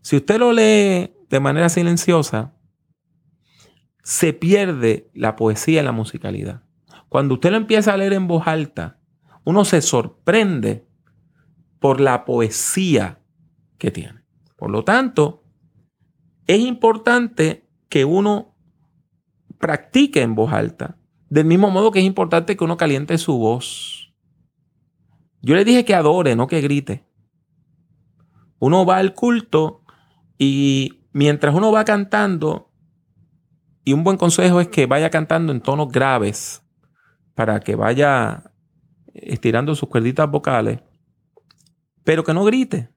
Si 0.02 0.18
usted 0.18 0.40
lo 0.40 0.52
lee 0.52 1.14
de 1.30 1.40
manera 1.40 1.70
silenciosa, 1.70 2.54
se 4.04 4.34
pierde 4.34 5.10
la 5.14 5.36
poesía 5.36 5.82
y 5.82 5.86
la 5.86 5.92
musicalidad. 5.92 6.64
Cuando 7.10 7.36
usted 7.36 7.52
lo 7.52 7.58
empieza 7.58 7.94
a 7.94 7.98
leer 7.98 8.14
en 8.14 8.28
voz 8.28 8.48
alta, 8.48 9.00
uno 9.44 9.66
se 9.66 9.82
sorprende 9.82 10.88
por 11.80 12.00
la 12.00 12.26
poesía 12.26 13.20
que 13.78 13.92
tiene. 13.92 14.24
Por 14.56 14.70
lo 14.70 14.84
tanto, 14.84 15.44
es 16.48 16.60
importante 16.60 17.68
que 17.90 18.06
uno 18.06 18.56
practique 19.58 20.22
en 20.22 20.36
voz 20.36 20.54
alta, 20.54 20.98
del 21.30 21.46
mismo 21.46 21.70
modo 21.70 21.92
que 21.92 22.00
es 22.00 22.06
importante 22.06 22.56
que 22.56 22.64
uno 22.64 22.78
caliente 22.78 23.18
su 23.18 23.38
voz. 23.38 24.14
Yo 25.42 25.56
le 25.56 25.66
dije 25.66 25.86
que 25.86 25.96
adore, 25.96 26.36
no 26.36 26.48
que 26.48 26.62
grite. 26.62 27.06
Uno 28.60 28.86
va 28.86 28.98
al 28.98 29.14
culto 29.14 29.84
y 30.38 31.06
mientras 31.14 31.56
uno 31.56 31.72
va 31.72 31.84
cantando, 31.84 32.71
y 33.84 33.94
un 33.94 34.04
buen 34.04 34.18
consejo 34.18 34.62
es 34.62 34.68
que 34.68 34.86
vaya 34.86 35.10
cantando 35.10 35.52
en 35.52 35.62
tonos 35.62 35.90
graves, 35.90 36.64
para 37.36 37.60
que 37.60 37.76
vaya 37.76 38.52
estirando 39.14 39.76
sus 39.76 39.90
cuerditas 39.90 40.30
vocales, 40.30 40.80
pero 42.04 42.24
que 42.24 42.34
no 42.34 42.44
grite. 42.44 42.90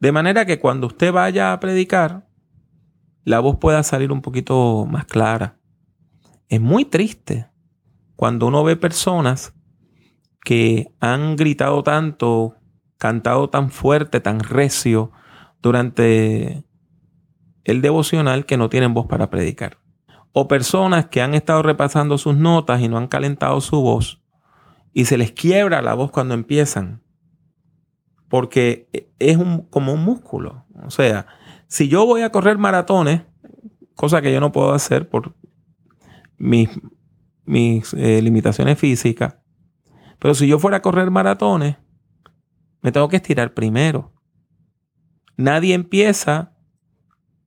De 0.00 0.12
manera 0.12 0.44
que 0.44 0.58
cuando 0.58 0.86
usted 0.86 1.12
vaya 1.12 1.52
a 1.52 1.60
predicar, 1.60 2.28
la 3.24 3.40
voz 3.40 3.56
pueda 3.56 3.82
salir 3.82 4.12
un 4.12 4.22
poquito 4.22 4.86
más 4.86 5.04
clara. 5.06 5.58
Es 6.48 6.60
muy 6.60 6.84
triste 6.84 7.50
cuando 8.14 8.46
uno 8.46 8.62
ve 8.62 8.76
personas 8.76 9.54
que 10.44 10.94
han 11.00 11.36
gritado 11.36 11.82
tanto, 11.82 12.56
cantado 12.98 13.50
tan 13.50 13.70
fuerte, 13.70 14.20
tan 14.20 14.40
recio 14.40 15.10
durante 15.60 16.64
el 17.66 17.82
devocional 17.82 18.46
que 18.46 18.56
no 18.56 18.68
tienen 18.68 18.94
voz 18.94 19.06
para 19.06 19.28
predicar 19.28 19.78
o 20.32 20.48
personas 20.48 21.06
que 21.06 21.20
han 21.20 21.34
estado 21.34 21.62
repasando 21.62 22.16
sus 22.16 22.36
notas 22.36 22.80
y 22.80 22.88
no 22.88 22.96
han 22.96 23.08
calentado 23.08 23.60
su 23.60 23.80
voz 23.80 24.22
y 24.92 25.06
se 25.06 25.18
les 25.18 25.32
quiebra 25.32 25.82
la 25.82 25.94
voz 25.94 26.10
cuando 26.10 26.34
empiezan. 26.34 27.02
Porque 28.28 28.88
es 29.18 29.38
como 29.70 29.92
un 29.92 30.04
músculo. 30.04 30.64
O 30.84 30.90
sea, 30.90 31.26
si 31.68 31.88
yo 31.88 32.06
voy 32.06 32.22
a 32.22 32.30
correr 32.30 32.58
maratones, 32.58 33.22
cosa 33.94 34.22
que 34.22 34.32
yo 34.32 34.40
no 34.40 34.52
puedo 34.52 34.72
hacer 34.72 35.08
por 35.08 35.34
mis, 36.38 36.70
mis 37.44 37.92
eh, 37.94 38.22
limitaciones 38.22 38.78
físicas, 38.78 39.36
pero 40.18 40.34
si 40.34 40.46
yo 40.46 40.58
fuera 40.58 40.78
a 40.78 40.82
correr 40.82 41.10
maratones, 41.10 41.76
me 42.80 42.92
tengo 42.92 43.08
que 43.08 43.16
estirar 43.16 43.54
primero. 43.54 44.12
Nadie 45.36 45.74
empieza 45.74 46.55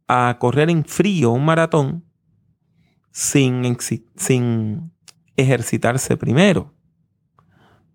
a 0.10 0.38
correr 0.40 0.72
en 0.72 0.84
frío 0.86 1.30
un 1.30 1.46
maratón 1.46 2.04
sin, 3.12 3.78
sin 4.16 4.92
ejercitarse 5.38 6.18
primero. 6.18 6.74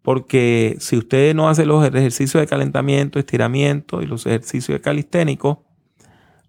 Porque 0.01 0.77
si 0.79 0.97
usted 0.97 1.35
no 1.35 1.49
hace 1.49 1.67
los 1.67 1.85
ejercicios 1.85 2.41
de 2.41 2.47
calentamiento, 2.47 3.19
estiramiento 3.19 4.01
y 4.01 4.07
los 4.07 4.27
ejercicios 4.27 4.79
de 4.79 4.81
calisténico, 4.81 5.67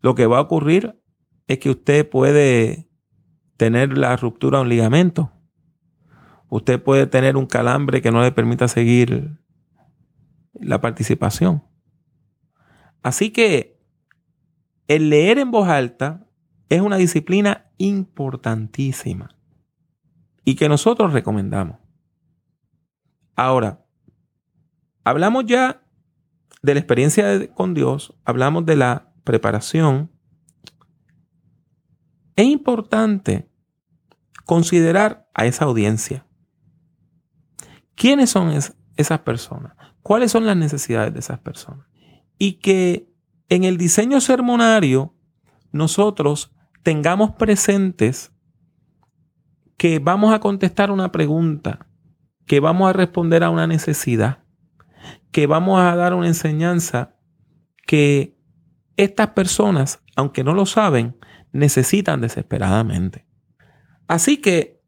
lo 0.01 0.13
que 0.13 0.27
va 0.27 0.37
a 0.37 0.41
ocurrir 0.41 1.01
es 1.47 1.57
que 1.57 1.71
usted 1.71 2.07
puede 2.07 2.87
tener 3.57 3.97
la 3.97 4.15
ruptura 4.17 4.59
de 4.59 4.63
un 4.63 4.69
ligamento. 4.69 5.31
Usted 6.47 6.79
puede 6.79 7.07
tener 7.07 7.37
un 7.37 7.47
calambre 7.47 8.03
que 8.03 8.11
no 8.11 8.21
le 8.21 8.31
permita 8.31 8.67
seguir 8.67 9.39
la 10.53 10.79
participación. 10.79 11.63
Así 13.01 13.31
que 13.31 13.74
el 14.87 15.09
leer 15.09 15.39
en 15.39 15.51
voz 15.51 15.67
alta 15.67 16.27
es 16.69 16.81
una 16.81 16.97
disciplina 16.97 17.71
importantísima 17.77 19.35
y 20.43 20.55
que 20.55 20.69
nosotros 20.69 21.13
recomendamos. 21.13 21.77
Ahora, 23.35 23.85
hablamos 25.03 25.45
ya 25.45 25.81
de 26.61 26.73
la 26.73 26.79
experiencia 26.79 27.53
con 27.53 27.73
Dios, 27.73 28.13
hablamos 28.23 28.65
de 28.65 28.75
la 28.75 29.13
preparación. 29.23 30.11
Es 32.35 32.45
importante 32.45 33.49
considerar 34.45 35.27
a 35.33 35.45
esa 35.45 35.65
audiencia. 35.65 36.25
¿Quiénes 37.95 38.29
son 38.29 38.51
esas 38.97 39.19
personas? 39.19 39.73
¿Cuáles 40.01 40.31
son 40.31 40.45
las 40.45 40.57
necesidades 40.57 41.13
de 41.13 41.19
esas 41.19 41.39
personas? 41.39 41.87
Y 42.37 42.53
que 42.53 43.09
en 43.49 43.63
el 43.63 43.77
diseño 43.77 44.21
sermonario 44.21 45.13
nosotros 45.71 46.51
tengamos 46.83 47.31
presentes 47.31 48.31
que 49.77 49.99
vamos 49.99 50.33
a 50.33 50.39
contestar 50.39 50.91
una 50.91 51.11
pregunta, 51.11 51.87
que 52.45 52.59
vamos 52.59 52.89
a 52.89 52.93
responder 52.93 53.43
a 53.43 53.49
una 53.49 53.67
necesidad, 53.67 54.43
que 55.31 55.47
vamos 55.47 55.79
a 55.79 55.95
dar 55.95 56.13
una 56.13 56.27
enseñanza 56.27 57.15
que 57.85 58.37
estas 58.97 59.29
personas, 59.29 60.01
aunque 60.15 60.43
no 60.43 60.53
lo 60.53 60.65
saben, 60.65 61.17
necesitan 61.51 62.21
desesperadamente. 62.21 63.25
Así 64.07 64.37
que 64.37 64.81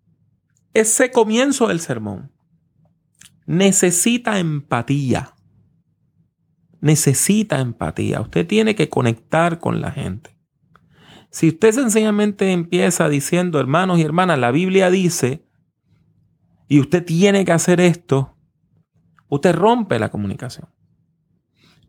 ese 0.74 1.12
comienzo 1.12 1.68
del 1.68 1.80
sermón 1.80 2.32
necesita 3.46 4.40
empatía. 4.40 5.34
Necesita 6.82 7.60
empatía. 7.60 8.22
Usted 8.22 8.46
tiene 8.46 8.76
que 8.76 8.90
conectar 8.90 9.60
con 9.60 9.82
la 9.82 9.92
gente. 9.92 10.38
Si 11.30 11.50
usted 11.50 11.72
sencillamente 11.72 12.52
empieza 12.52 13.10
diciendo, 13.10 13.60
hermanos 13.60 14.00
y 14.00 14.04
hermanas, 14.04 14.40
la 14.40 14.52
Biblia 14.52 14.90
dice, 14.90 15.46
y 16.68 16.80
usted 16.80 17.04
tiene 17.06 17.46
que 17.46 17.52
hacer 17.52 17.80
esto, 17.80 18.38
usted 19.28 19.56
rompe 19.56 20.00
la 20.00 20.10
comunicación. 20.10 20.70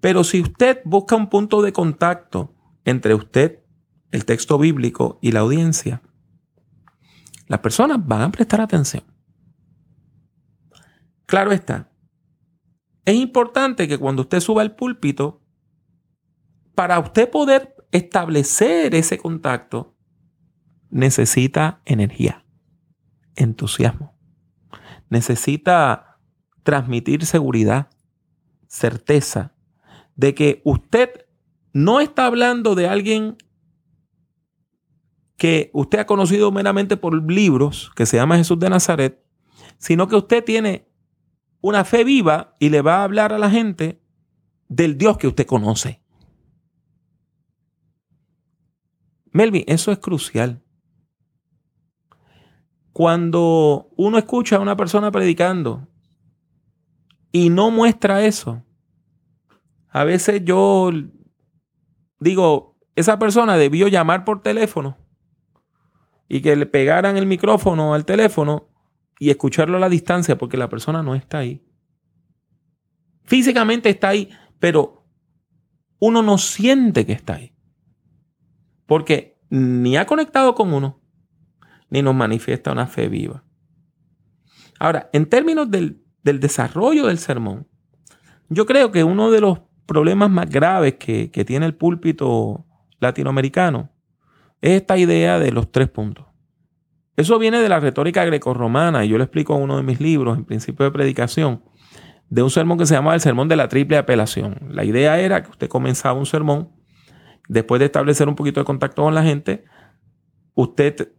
Pero 0.00 0.24
si 0.24 0.40
usted 0.40 0.80
busca 0.84 1.16
un 1.16 1.28
punto 1.28 1.62
de 1.62 1.72
contacto 1.72 2.54
entre 2.84 3.14
usted, 3.14 3.64
el 4.10 4.24
texto 4.24 4.58
bíblico 4.58 5.18
y 5.20 5.32
la 5.32 5.40
audiencia, 5.40 6.02
las 7.46 7.60
personas 7.60 8.06
van 8.06 8.22
a 8.22 8.30
prestar 8.30 8.60
atención. 8.60 9.04
Claro 11.26 11.52
está. 11.52 11.90
Es 13.08 13.14
importante 13.14 13.88
que 13.88 13.96
cuando 13.96 14.20
usted 14.20 14.38
suba 14.38 14.60
al 14.60 14.76
púlpito, 14.76 15.40
para 16.74 16.98
usted 16.98 17.30
poder 17.30 17.74
establecer 17.90 18.94
ese 18.94 19.16
contacto 19.16 19.96
necesita 20.90 21.80
energía, 21.86 22.44
entusiasmo. 23.34 24.14
Necesita 25.08 26.20
transmitir 26.62 27.24
seguridad, 27.24 27.88
certeza 28.66 29.54
de 30.14 30.34
que 30.34 30.60
usted 30.66 31.24
no 31.72 32.00
está 32.00 32.26
hablando 32.26 32.74
de 32.74 32.88
alguien 32.88 33.38
que 35.38 35.70
usted 35.72 36.00
ha 36.00 36.06
conocido 36.06 36.52
meramente 36.52 36.98
por 36.98 37.14
libros, 37.32 37.90
que 37.96 38.04
se 38.04 38.18
llama 38.18 38.36
Jesús 38.36 38.58
de 38.58 38.68
Nazaret, 38.68 39.24
sino 39.78 40.08
que 40.08 40.16
usted 40.16 40.44
tiene 40.44 40.87
una 41.60 41.84
fe 41.84 42.04
viva 42.04 42.56
y 42.58 42.68
le 42.68 42.82
va 42.82 42.96
a 42.96 43.04
hablar 43.04 43.32
a 43.32 43.38
la 43.38 43.50
gente 43.50 44.00
del 44.68 44.96
Dios 44.98 45.18
que 45.18 45.26
usted 45.26 45.46
conoce. 45.46 46.00
Melvin, 49.32 49.64
eso 49.66 49.92
es 49.92 49.98
crucial. 49.98 50.62
Cuando 52.92 53.90
uno 53.96 54.18
escucha 54.18 54.56
a 54.56 54.60
una 54.60 54.76
persona 54.76 55.10
predicando 55.10 55.86
y 57.30 57.50
no 57.50 57.70
muestra 57.70 58.24
eso, 58.24 58.64
a 59.90 60.04
veces 60.04 60.42
yo 60.44 60.90
digo, 62.18 62.76
esa 62.96 63.18
persona 63.18 63.56
debió 63.56 63.88
llamar 63.88 64.24
por 64.24 64.42
teléfono 64.42 64.96
y 66.28 66.40
que 66.40 66.56
le 66.56 66.66
pegaran 66.66 67.16
el 67.16 67.26
micrófono 67.26 67.94
al 67.94 68.04
teléfono 68.04 68.67
y 69.18 69.30
escucharlo 69.30 69.76
a 69.76 69.80
la 69.80 69.88
distancia 69.88 70.38
porque 70.38 70.56
la 70.56 70.68
persona 70.68 71.02
no 71.02 71.14
está 71.14 71.38
ahí. 71.38 71.64
Físicamente 73.24 73.88
está 73.88 74.08
ahí, 74.08 74.30
pero 74.58 75.06
uno 75.98 76.22
no 76.22 76.38
siente 76.38 77.04
que 77.04 77.12
está 77.12 77.34
ahí. 77.34 77.54
Porque 78.86 79.38
ni 79.50 79.96
ha 79.96 80.06
conectado 80.06 80.54
con 80.54 80.72
uno, 80.72 81.02
ni 81.90 82.02
nos 82.02 82.14
manifiesta 82.14 82.72
una 82.72 82.86
fe 82.86 83.08
viva. 83.08 83.44
Ahora, 84.78 85.10
en 85.12 85.26
términos 85.26 85.70
del, 85.70 86.02
del 86.22 86.40
desarrollo 86.40 87.06
del 87.06 87.18
sermón, 87.18 87.66
yo 88.48 88.64
creo 88.66 88.92
que 88.92 89.04
uno 89.04 89.30
de 89.30 89.40
los 89.40 89.60
problemas 89.88 90.30
más 90.30 90.48
graves 90.48 90.94
que, 90.94 91.28
tiene 91.46 91.66
el 91.66 91.74
púlpito 91.74 92.66
latinoamericano 93.00 93.90
es 94.60 94.72
esta 94.72 94.98
idea 94.98 95.38
de 95.38 95.50
los 95.50 95.72
tres 95.72 95.88
puntos. 95.88 96.26
Eso 97.18 97.36
viene 97.40 97.60
de 97.60 97.68
la 97.68 97.80
retórica 97.80 98.24
grecorromana 98.24 99.04
y 99.04 99.08
yo 99.08 99.18
lo 99.18 99.24
explico 99.24 99.56
en 99.56 99.64
uno 99.64 99.76
de 99.76 99.82
mis 99.82 100.00
libros, 100.00 100.38
en 100.38 100.44
principio 100.44 100.84
de 100.84 100.92
predicación, 100.92 101.64
de 102.30 102.44
un 102.44 102.50
sermón 102.50 102.78
que 102.78 102.86
se 102.86 102.94
llamaba 102.94 103.16
el 103.16 103.20
sermón 103.20 103.48
de 103.48 103.56
la 103.56 103.66
triple 103.66 103.96
apelación. 103.96 104.68
La 104.70 104.84
idea 104.84 105.18
era 105.18 105.42
que 105.42 105.50
usted 105.50 105.66
comenzaba 105.66 106.16
un 106.16 106.26
sermón, 106.26 106.70
después 107.48 107.80
de 107.80 107.86
establecer 107.86 108.28
un 108.28 108.36
poquito 108.36 108.60
de 108.60 108.64
contacto 108.64 109.02
con 109.02 109.16
la 109.16 109.24
gente, 109.24 109.64
usted 110.54 111.10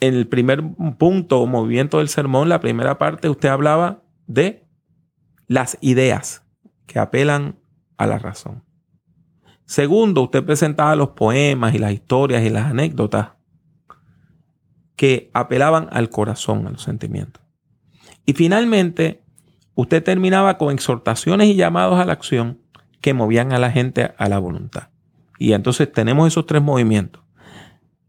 en 0.00 0.12
el 0.12 0.28
primer 0.28 0.62
punto 0.98 1.40
o 1.40 1.46
movimiento 1.46 2.00
del 2.00 2.10
sermón, 2.10 2.50
la 2.50 2.60
primera 2.60 2.98
parte, 2.98 3.30
usted 3.30 3.48
hablaba 3.48 4.02
de 4.26 4.68
las 5.46 5.78
ideas 5.80 6.44
que 6.84 6.98
apelan 6.98 7.58
a 7.96 8.06
la 8.06 8.18
razón. 8.18 8.62
Segundo, 9.64 10.20
usted 10.20 10.44
presentaba 10.44 10.94
los 10.96 11.08
poemas 11.12 11.74
y 11.74 11.78
las 11.78 11.92
historias 11.92 12.44
y 12.44 12.50
las 12.50 12.66
anécdotas 12.66 13.35
que 14.96 15.30
apelaban 15.34 15.88
al 15.92 16.10
corazón, 16.10 16.66
a 16.66 16.70
los 16.70 16.82
sentimientos. 16.82 17.42
Y 18.24 18.32
finalmente, 18.32 19.22
usted 19.74 20.02
terminaba 20.02 20.58
con 20.58 20.74
exhortaciones 20.74 21.48
y 21.48 21.54
llamados 21.54 22.00
a 22.00 22.04
la 22.04 22.14
acción 22.14 22.58
que 23.00 23.14
movían 23.14 23.52
a 23.52 23.58
la 23.58 23.70
gente 23.70 24.12
a 24.16 24.28
la 24.28 24.38
voluntad. 24.38 24.88
Y 25.38 25.52
entonces 25.52 25.92
tenemos 25.92 26.26
esos 26.26 26.46
tres 26.46 26.62
movimientos. 26.62 27.22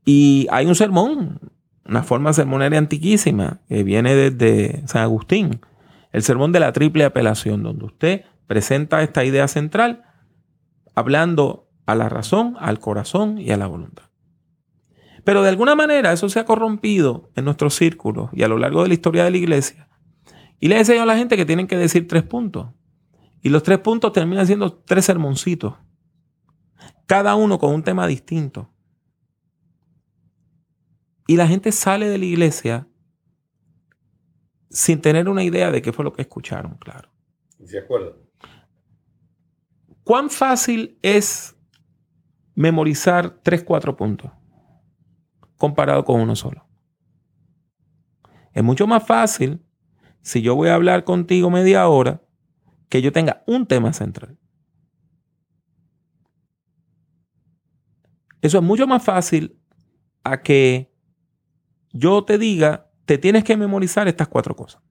Y 0.05 0.47
hay 0.49 0.65
un 0.65 0.75
sermón, 0.75 1.39
una 1.85 2.03
forma 2.03 2.33
sermonaria 2.33 2.79
antiquísima 2.79 3.59
que 3.67 3.83
viene 3.83 4.15
desde 4.15 4.87
San 4.87 5.03
Agustín, 5.03 5.59
el 6.13 6.23
sermón 6.23 6.53
de 6.53 6.61
la 6.61 6.71
triple 6.71 7.03
apelación, 7.03 7.63
donde 7.63 7.85
usted 7.85 8.21
presenta 8.47 9.03
esta 9.03 9.25
idea 9.25 9.47
central 9.47 10.03
hablando 10.95 11.67
a 11.85 11.95
la 11.95 12.09
razón, 12.09 12.55
al 12.59 12.79
corazón 12.79 13.37
y 13.37 13.51
a 13.51 13.57
la 13.57 13.67
voluntad. 13.67 14.06
Pero 15.27 15.43
de 15.43 15.49
alguna 15.49 15.75
manera 15.75 16.13
eso 16.13 16.29
se 16.29 16.39
ha 16.39 16.45
corrompido 16.45 17.29
en 17.35 17.43
nuestros 17.43 17.75
círculos 17.75 18.29
y 18.31 18.43
a 18.43 18.47
lo 18.47 18.57
largo 18.57 18.83
de 18.83 18.87
la 18.87 18.93
historia 18.93 19.25
de 19.25 19.31
la 19.31 19.35
iglesia. 19.35 19.89
Y 20.57 20.69
le 20.69 20.75
he 20.75 20.79
enseñado 20.79 21.03
a 21.03 21.07
la 21.07 21.17
gente 21.17 21.35
que 21.35 21.45
tienen 21.45 21.67
que 21.67 21.75
decir 21.75 22.07
tres 22.07 22.23
puntos. 22.23 22.67
Y 23.41 23.49
los 23.49 23.61
tres 23.61 23.79
puntos 23.79 24.13
terminan 24.13 24.47
siendo 24.47 24.71
tres 24.71 25.03
sermoncitos. 25.03 25.73
Cada 27.07 27.35
uno 27.35 27.59
con 27.59 27.73
un 27.73 27.83
tema 27.83 28.07
distinto. 28.07 28.71
Y 31.27 31.35
la 31.35 31.45
gente 31.45 31.73
sale 31.73 32.07
de 32.07 32.19
la 32.19 32.25
iglesia 32.25 32.87
sin 34.69 35.01
tener 35.01 35.27
una 35.27 35.43
idea 35.43 35.71
de 35.71 35.81
qué 35.81 35.91
fue 35.91 36.05
lo 36.05 36.13
que 36.13 36.21
escucharon, 36.21 36.77
claro. 36.77 37.09
¿Se 37.65 37.77
acuerdan? 37.79 38.13
¿Cuán 40.05 40.29
fácil 40.29 40.97
es 41.01 41.53
memorizar 42.55 43.41
tres, 43.43 43.63
cuatro 43.63 43.97
puntos 43.97 44.31
comparado 45.57 46.03
con 46.05 46.21
uno 46.21 46.35
solo? 46.35 46.65
Es 48.53 48.63
mucho 48.63 48.87
más 48.87 49.05
fácil 49.05 49.63
si 50.21 50.41
yo 50.41 50.55
voy 50.55 50.69
a 50.69 50.75
hablar 50.75 51.03
contigo 51.03 51.49
media 51.49 51.87
hora 51.87 52.21
que 52.89 53.01
yo 53.01 53.11
tenga 53.11 53.43
un 53.45 53.65
tema 53.65 53.93
central. 53.93 54.37
Eso 58.41 58.57
es 58.57 58.63
mucho 58.63 58.87
más 58.87 59.03
fácil 59.03 59.59
a 60.23 60.41
que 60.41 60.93
yo 61.91 62.23
te 62.23 62.37
diga, 62.37 62.91
te 63.05 63.17
tienes 63.17 63.43
que 63.43 63.57
memorizar 63.57 64.07
estas 64.07 64.27
cuatro 64.27 64.55
cosas. 64.55 64.81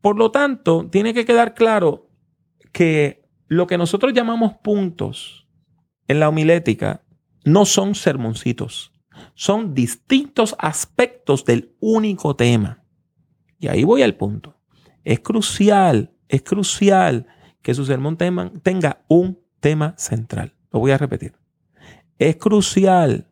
Por 0.00 0.16
lo 0.16 0.30
tanto, 0.30 0.88
tiene 0.88 1.12
que 1.12 1.24
quedar 1.24 1.54
claro 1.54 2.08
que 2.72 3.28
lo 3.48 3.66
que 3.66 3.76
nosotros 3.76 4.12
llamamos 4.12 4.54
puntos 4.62 5.48
en 6.08 6.20
la 6.20 6.28
homilética 6.28 7.04
no 7.44 7.64
son 7.64 7.94
sermoncitos, 7.94 8.92
son 9.34 9.74
distintos 9.74 10.54
aspectos 10.58 11.44
del 11.44 11.74
único 11.80 12.36
tema. 12.36 12.84
Y 13.58 13.68
ahí 13.68 13.84
voy 13.84 14.02
al 14.02 14.16
punto. 14.16 14.58
Es 15.04 15.20
crucial, 15.20 16.12
es 16.28 16.42
crucial 16.42 17.26
que 17.62 17.74
su 17.74 17.84
sermón 17.84 18.16
tenga 18.16 19.04
un 19.08 19.40
tema 19.60 19.94
central. 19.98 20.54
Lo 20.72 20.80
voy 20.80 20.92
a 20.92 20.98
repetir. 20.98 21.34
Es 22.18 22.36
crucial 22.36 23.30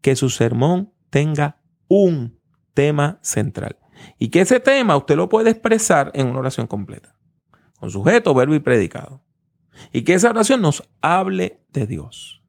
que 0.00 0.16
su 0.16 0.30
sermón 0.30 0.92
tenga 1.10 1.60
un 1.88 2.38
tema 2.74 3.18
central. 3.22 3.78
Y 4.18 4.28
que 4.28 4.40
ese 4.40 4.60
tema 4.60 4.96
usted 4.96 5.16
lo 5.16 5.28
puede 5.28 5.50
expresar 5.50 6.10
en 6.14 6.28
una 6.28 6.40
oración 6.40 6.66
completa. 6.66 7.16
Con 7.78 7.90
sujeto, 7.90 8.34
verbo 8.34 8.54
y 8.54 8.60
predicado. 8.60 9.22
Y 9.92 10.02
que 10.02 10.14
esa 10.14 10.30
oración 10.30 10.60
nos 10.60 10.88
hable 11.00 11.60
de 11.72 11.86
Dios. 11.86 12.42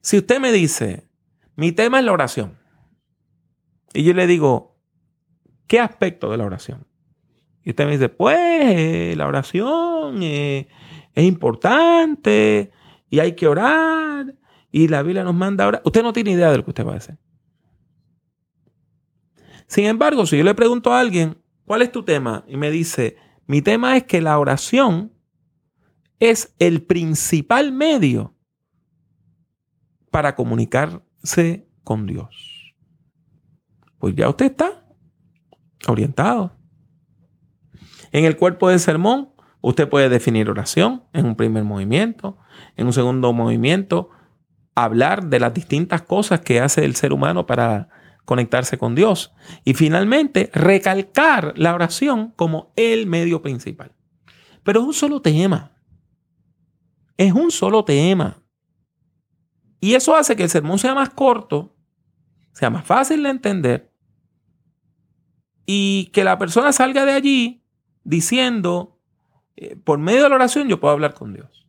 Si 0.00 0.18
usted 0.18 0.40
me 0.40 0.52
dice, 0.52 1.09
mi 1.56 1.72
tema 1.72 1.98
es 1.98 2.04
la 2.04 2.12
oración, 2.12 2.58
y 3.92 4.04
yo 4.04 4.14
le 4.14 4.26
digo, 4.26 4.78
¿qué 5.66 5.80
aspecto 5.80 6.30
de 6.30 6.36
la 6.36 6.44
oración? 6.44 6.86
Y 7.62 7.70
usted 7.70 7.86
me 7.86 7.92
dice, 7.92 8.08
pues 8.08 9.16
la 9.16 9.26
oración 9.26 10.22
es 10.22 10.66
importante 11.14 12.70
y 13.10 13.18
hay 13.18 13.34
que 13.34 13.46
orar 13.46 14.34
y 14.70 14.88
la 14.88 15.02
Biblia 15.02 15.24
nos 15.24 15.34
manda 15.34 15.64
a 15.64 15.68
orar. 15.68 15.82
Usted 15.84 16.02
no 16.02 16.12
tiene 16.12 16.30
idea 16.30 16.50
de 16.50 16.58
lo 16.58 16.64
que 16.64 16.70
usted 16.70 16.86
va 16.86 16.94
a 16.94 16.96
hacer. 16.96 17.18
Sin 19.66 19.86
embargo, 19.86 20.26
si 20.26 20.38
yo 20.38 20.44
le 20.44 20.54
pregunto 20.54 20.92
a 20.92 21.00
alguien, 21.00 21.38
¿cuál 21.64 21.82
es 21.82 21.92
tu 21.92 22.02
tema? 22.02 22.44
Y 22.48 22.56
me 22.56 22.70
dice, 22.70 23.16
mi 23.46 23.62
tema 23.62 23.96
es 23.96 24.04
que 24.04 24.20
la 24.20 24.38
oración 24.38 25.12
es 26.18 26.54
el 26.58 26.82
principal 26.82 27.72
medio 27.72 28.34
para 30.10 30.34
con 31.84 32.06
Dios. 32.06 32.74
Pues 33.98 34.14
ya 34.14 34.28
usted 34.28 34.46
está 34.46 34.84
orientado. 35.86 36.56
En 38.12 38.24
el 38.24 38.36
cuerpo 38.36 38.68
del 38.68 38.80
sermón, 38.80 39.30
usted 39.60 39.88
puede 39.88 40.08
definir 40.08 40.50
oración 40.50 41.04
en 41.12 41.26
un 41.26 41.36
primer 41.36 41.64
movimiento, 41.64 42.38
en 42.76 42.86
un 42.86 42.92
segundo 42.92 43.32
movimiento, 43.32 44.10
hablar 44.74 45.26
de 45.26 45.40
las 45.40 45.54
distintas 45.54 46.02
cosas 46.02 46.40
que 46.40 46.60
hace 46.60 46.84
el 46.84 46.96
ser 46.96 47.12
humano 47.12 47.46
para 47.46 47.88
conectarse 48.24 48.78
con 48.78 48.94
Dios. 48.94 49.32
Y 49.64 49.74
finalmente, 49.74 50.50
recalcar 50.54 51.54
la 51.56 51.74
oración 51.74 52.32
como 52.36 52.72
el 52.76 53.06
medio 53.06 53.42
principal. 53.42 53.92
Pero 54.62 54.80
es 54.80 54.86
un 54.86 54.94
solo 54.94 55.22
tema. 55.22 55.72
Es 57.16 57.32
un 57.32 57.50
solo 57.50 57.84
tema. 57.84 58.39
Y 59.80 59.94
eso 59.94 60.14
hace 60.14 60.36
que 60.36 60.44
el 60.44 60.50
sermón 60.50 60.78
sea 60.78 60.94
más 60.94 61.10
corto, 61.10 61.74
sea 62.52 62.70
más 62.70 62.84
fácil 62.84 63.22
de 63.22 63.30
entender 63.30 63.90
y 65.72 66.06
que 66.06 66.24
la 66.24 66.36
persona 66.36 66.72
salga 66.72 67.06
de 67.06 67.12
allí 67.12 67.62
diciendo, 68.02 68.98
eh, 69.56 69.76
por 69.76 69.98
medio 69.98 70.24
de 70.24 70.28
la 70.28 70.34
oración 70.34 70.68
yo 70.68 70.80
puedo 70.80 70.92
hablar 70.92 71.14
con 71.14 71.32
Dios. 71.32 71.64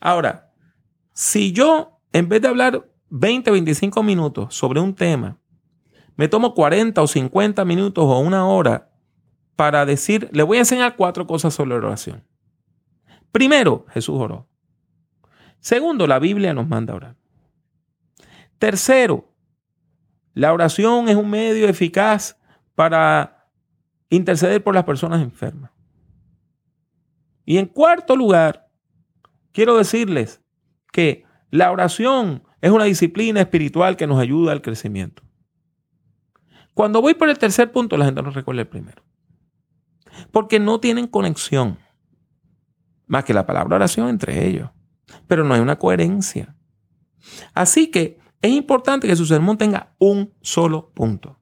Ahora, 0.00 0.52
si 1.12 1.52
yo, 1.52 2.00
en 2.12 2.28
vez 2.28 2.40
de 2.40 2.48
hablar 2.48 2.88
20 3.10 3.50
o 3.50 3.52
25 3.54 4.02
minutos 4.02 4.54
sobre 4.54 4.80
un 4.80 4.94
tema, 4.94 5.38
me 6.16 6.28
tomo 6.28 6.54
40 6.54 7.02
o 7.02 7.06
50 7.08 7.64
minutos 7.64 8.04
o 8.04 8.18
una 8.20 8.46
hora 8.46 8.92
para 9.56 9.84
decir, 9.84 10.28
le 10.32 10.44
voy 10.44 10.58
a 10.58 10.60
enseñar 10.60 10.94
cuatro 10.94 11.26
cosas 11.26 11.52
sobre 11.52 11.70
la 11.70 11.86
oración. 11.86 12.24
Primero, 13.32 13.86
Jesús 13.90 14.16
oró. 14.18 14.48
Segundo, 15.64 16.06
la 16.06 16.18
Biblia 16.18 16.52
nos 16.52 16.68
manda 16.68 16.92
a 16.92 16.96
orar. 16.96 17.16
Tercero, 18.58 19.32
la 20.34 20.52
oración 20.52 21.08
es 21.08 21.16
un 21.16 21.30
medio 21.30 21.66
eficaz 21.66 22.38
para 22.74 23.48
interceder 24.10 24.62
por 24.62 24.74
las 24.74 24.84
personas 24.84 25.22
enfermas. 25.22 25.70
Y 27.46 27.56
en 27.56 27.64
cuarto 27.64 28.14
lugar, 28.14 28.68
quiero 29.52 29.78
decirles 29.78 30.42
que 30.92 31.24
la 31.50 31.72
oración 31.72 32.42
es 32.60 32.70
una 32.70 32.84
disciplina 32.84 33.40
espiritual 33.40 33.96
que 33.96 34.06
nos 34.06 34.20
ayuda 34.20 34.52
al 34.52 34.60
crecimiento. 34.60 35.22
Cuando 36.74 37.00
voy 37.00 37.14
por 37.14 37.30
el 37.30 37.38
tercer 37.38 37.72
punto, 37.72 37.96
la 37.96 38.04
gente 38.04 38.20
no 38.20 38.28
recuerda 38.32 38.60
el 38.60 38.68
primero. 38.68 39.02
Porque 40.30 40.60
no 40.60 40.78
tienen 40.78 41.06
conexión. 41.06 41.78
Más 43.06 43.24
que 43.24 43.32
la 43.32 43.46
palabra 43.46 43.76
oración 43.76 44.10
entre 44.10 44.46
ellos. 44.46 44.68
Pero 45.26 45.44
no 45.44 45.54
hay 45.54 45.60
una 45.60 45.78
coherencia. 45.78 46.56
Así 47.54 47.90
que 47.90 48.18
es 48.42 48.50
importante 48.52 49.06
que 49.06 49.16
su 49.16 49.26
sermón 49.26 49.58
tenga 49.58 49.94
un 49.98 50.34
solo 50.42 50.92
punto. 50.92 51.40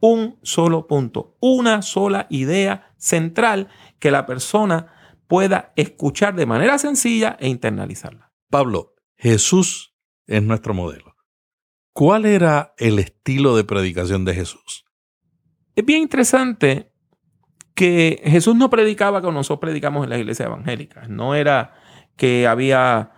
Un 0.00 0.38
solo 0.42 0.86
punto. 0.86 1.36
Una 1.40 1.82
sola 1.82 2.26
idea 2.30 2.94
central 2.96 3.68
que 3.98 4.10
la 4.10 4.26
persona 4.26 4.92
pueda 5.26 5.72
escuchar 5.76 6.34
de 6.34 6.46
manera 6.46 6.78
sencilla 6.78 7.36
e 7.40 7.48
internalizarla. 7.48 8.32
Pablo, 8.50 8.94
Jesús 9.16 9.94
es 10.26 10.42
nuestro 10.42 10.74
modelo. 10.74 11.16
¿Cuál 11.92 12.26
era 12.26 12.74
el 12.78 12.98
estilo 12.98 13.56
de 13.56 13.64
predicación 13.64 14.24
de 14.24 14.34
Jesús? 14.34 14.84
Es 15.76 15.84
bien 15.84 16.02
interesante 16.02 16.92
que 17.74 18.22
Jesús 18.24 18.54
no 18.54 18.70
predicaba 18.70 19.20
como 19.20 19.32
nosotros 19.32 19.60
predicamos 19.60 20.04
en 20.04 20.10
la 20.10 20.18
iglesia 20.18 20.46
evangélica. 20.46 21.08
No 21.08 21.34
era 21.34 21.74
que 22.16 22.46
había 22.46 23.10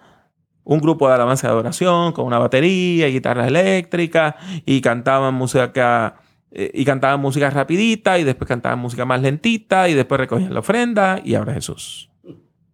un 0.64 0.80
grupo 0.80 1.08
de 1.08 1.14
alabanza 1.14 1.46
de 1.46 1.52
adoración 1.52 2.12
con 2.12 2.26
una 2.26 2.38
batería 2.38 3.08
y 3.08 3.12
guitarras 3.12 3.46
eléctricas 3.46 4.34
y 4.64 4.80
cantaban 4.80 5.32
música 5.34 6.16
eh, 6.50 6.70
y 6.74 6.84
cantaban 6.84 7.20
música 7.20 7.50
rapidita 7.50 8.18
y 8.18 8.24
después 8.24 8.48
cantaban 8.48 8.78
música 8.78 9.04
más 9.04 9.20
lentita 9.20 9.88
y 9.88 9.94
después 9.94 10.20
recogían 10.20 10.52
la 10.52 10.60
ofrenda 10.60 11.20
y 11.22 11.34
ahora 11.34 11.54
Jesús. 11.54 12.10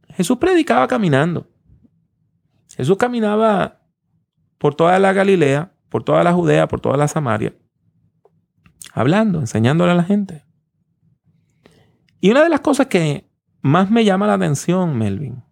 Jesús 0.08 0.38
predicaba 0.38 0.88
caminando. 0.88 1.46
Jesús 2.76 2.96
caminaba 2.96 3.80
por 4.58 4.74
toda 4.74 4.98
la 4.98 5.12
Galilea, 5.12 5.72
por 5.88 6.04
toda 6.04 6.22
la 6.24 6.32
Judea, 6.32 6.68
por 6.68 6.80
toda 6.80 6.96
la 6.96 7.08
Samaria, 7.08 7.54
hablando, 8.94 9.40
enseñándole 9.40 9.92
a 9.92 9.96
la 9.96 10.04
gente. 10.04 10.44
Y 12.20 12.30
una 12.30 12.42
de 12.42 12.48
las 12.48 12.60
cosas 12.60 12.86
que 12.86 13.28
más 13.60 13.90
me 13.90 14.04
llama 14.04 14.26
la 14.26 14.34
atención, 14.34 14.96
Melvin, 14.96 15.42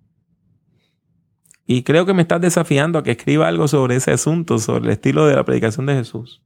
y 1.72 1.84
creo 1.84 2.04
que 2.04 2.14
me 2.14 2.22
estás 2.22 2.40
desafiando 2.40 2.98
a 2.98 3.04
que 3.04 3.12
escriba 3.12 3.46
algo 3.46 3.68
sobre 3.68 3.94
ese 3.94 4.10
asunto, 4.10 4.58
sobre 4.58 4.86
el 4.86 4.90
estilo 4.90 5.26
de 5.26 5.36
la 5.36 5.44
predicación 5.44 5.86
de 5.86 5.94
Jesús, 5.94 6.42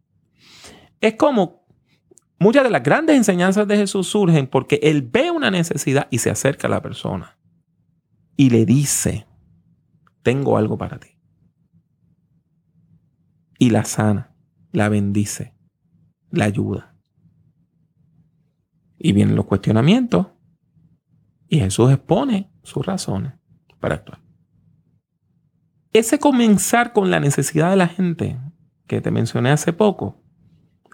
es 1.00 1.14
como 1.14 1.66
muchas 2.38 2.62
de 2.62 2.68
las 2.68 2.82
grandes 2.82 3.16
enseñanzas 3.16 3.66
de 3.66 3.78
Jesús 3.78 4.06
surgen 4.06 4.46
porque 4.46 4.80
Él 4.82 5.00
ve 5.00 5.30
una 5.30 5.50
necesidad 5.50 6.08
y 6.10 6.18
se 6.18 6.28
acerca 6.28 6.66
a 6.66 6.70
la 6.70 6.82
persona 6.82 7.38
y 8.36 8.50
le 8.50 8.66
dice, 8.66 9.26
tengo 10.22 10.58
algo 10.58 10.76
para 10.76 10.98
ti. 10.98 11.16
Y 13.58 13.70
la 13.70 13.86
sana, 13.86 14.36
la 14.72 14.90
bendice, 14.90 15.54
la 16.32 16.44
ayuda. 16.44 16.98
Y 18.98 19.12
vienen 19.12 19.36
los 19.36 19.46
cuestionamientos 19.46 20.26
y 21.48 21.60
Jesús 21.60 21.90
expone 21.90 22.52
sus 22.62 22.84
razones 22.84 23.32
para 23.80 23.94
actuar. 23.94 24.23
Ese 25.94 26.18
comenzar 26.18 26.92
con 26.92 27.12
la 27.12 27.20
necesidad 27.20 27.70
de 27.70 27.76
la 27.76 27.86
gente 27.86 28.36
que 28.88 29.00
te 29.00 29.12
mencioné 29.12 29.50
hace 29.50 29.72
poco 29.72 30.20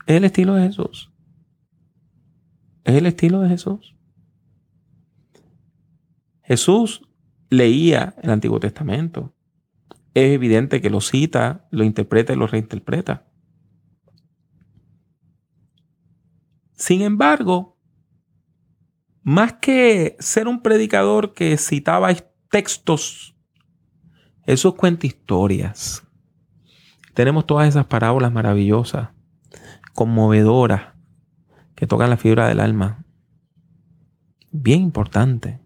es 0.07 0.17
el 0.17 0.25
estilo 0.25 0.55
de 0.55 0.67
Jesús. 0.67 1.11
Es 2.85 2.97
el 2.97 3.07
estilo 3.07 3.41
de 3.41 3.49
Jesús. 3.49 3.97
Jesús 6.43 7.01
leía 7.49 8.15
el 8.23 8.29
Antiguo 8.29 8.61
Testamento. 8.61 9.35
Es 10.13 10.35
evidente 10.35 10.83
que 10.83 10.91
lo 10.91 11.01
cita, 11.01 11.67
lo 11.71 11.83
interpreta 11.83 12.35
y 12.35 12.37
lo 12.37 12.47
reinterpreta. 12.47 13.27
Sin 16.75 17.01
embargo, 17.01 17.79
más 19.23 19.55
que 19.55 20.17
ser 20.19 20.47
un 20.47 20.61
predicador 20.61 21.33
que 21.33 21.57
citaba 21.57 22.15
textos, 22.51 23.35
Jesús 24.51 24.75
cuenta 24.75 25.07
historias. 25.07 26.03
Tenemos 27.15 27.47
todas 27.47 27.69
esas 27.69 27.87
parábolas 27.87 28.33
maravillosas, 28.33 29.11
conmovedoras, 29.95 30.89
que 31.77 31.87
tocan 31.87 32.11
la 32.11 32.17
fibra 32.17 32.49
del 32.49 32.59
alma. 32.59 33.05
Bien 34.51 34.83
importante 34.83 35.61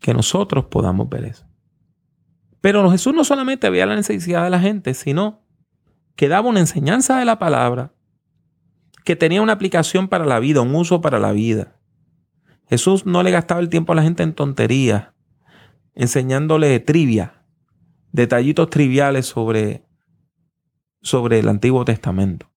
que 0.00 0.12
nosotros 0.12 0.64
podamos 0.64 1.08
ver 1.08 1.26
eso. 1.26 1.46
Pero 2.60 2.90
Jesús 2.90 3.14
no 3.14 3.22
solamente 3.22 3.70
veía 3.70 3.86
la 3.86 3.94
necesidad 3.94 4.42
de 4.42 4.50
la 4.50 4.58
gente, 4.58 4.92
sino 4.92 5.46
que 6.16 6.26
daba 6.26 6.48
una 6.48 6.58
enseñanza 6.58 7.20
de 7.20 7.26
la 7.26 7.38
palabra 7.38 7.94
que 9.04 9.14
tenía 9.14 9.40
una 9.40 9.52
aplicación 9.52 10.08
para 10.08 10.26
la 10.26 10.40
vida, 10.40 10.62
un 10.62 10.74
uso 10.74 11.00
para 11.00 11.20
la 11.20 11.30
vida. 11.30 11.76
Jesús 12.68 13.06
no 13.06 13.22
le 13.22 13.30
gastaba 13.30 13.60
el 13.60 13.68
tiempo 13.68 13.92
a 13.92 13.94
la 13.94 14.02
gente 14.02 14.24
en 14.24 14.34
tonterías, 14.34 15.10
enseñándole 15.94 16.80
trivia, 16.80 17.37
detallitos 18.12 18.70
triviales 18.70 19.26
sobre, 19.26 19.86
sobre 21.02 21.38
el 21.38 21.48
Antiguo 21.48 21.84
Testamento. 21.84 22.50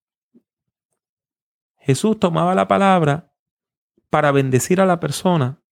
Jesús 1.78 2.18
tomaba 2.18 2.54
la 2.54 2.68
palabra 2.68 3.34
para 4.10 4.30
bendecir 4.30 4.80
a 4.80 4.86
la 4.86 5.00
persona 5.00 5.62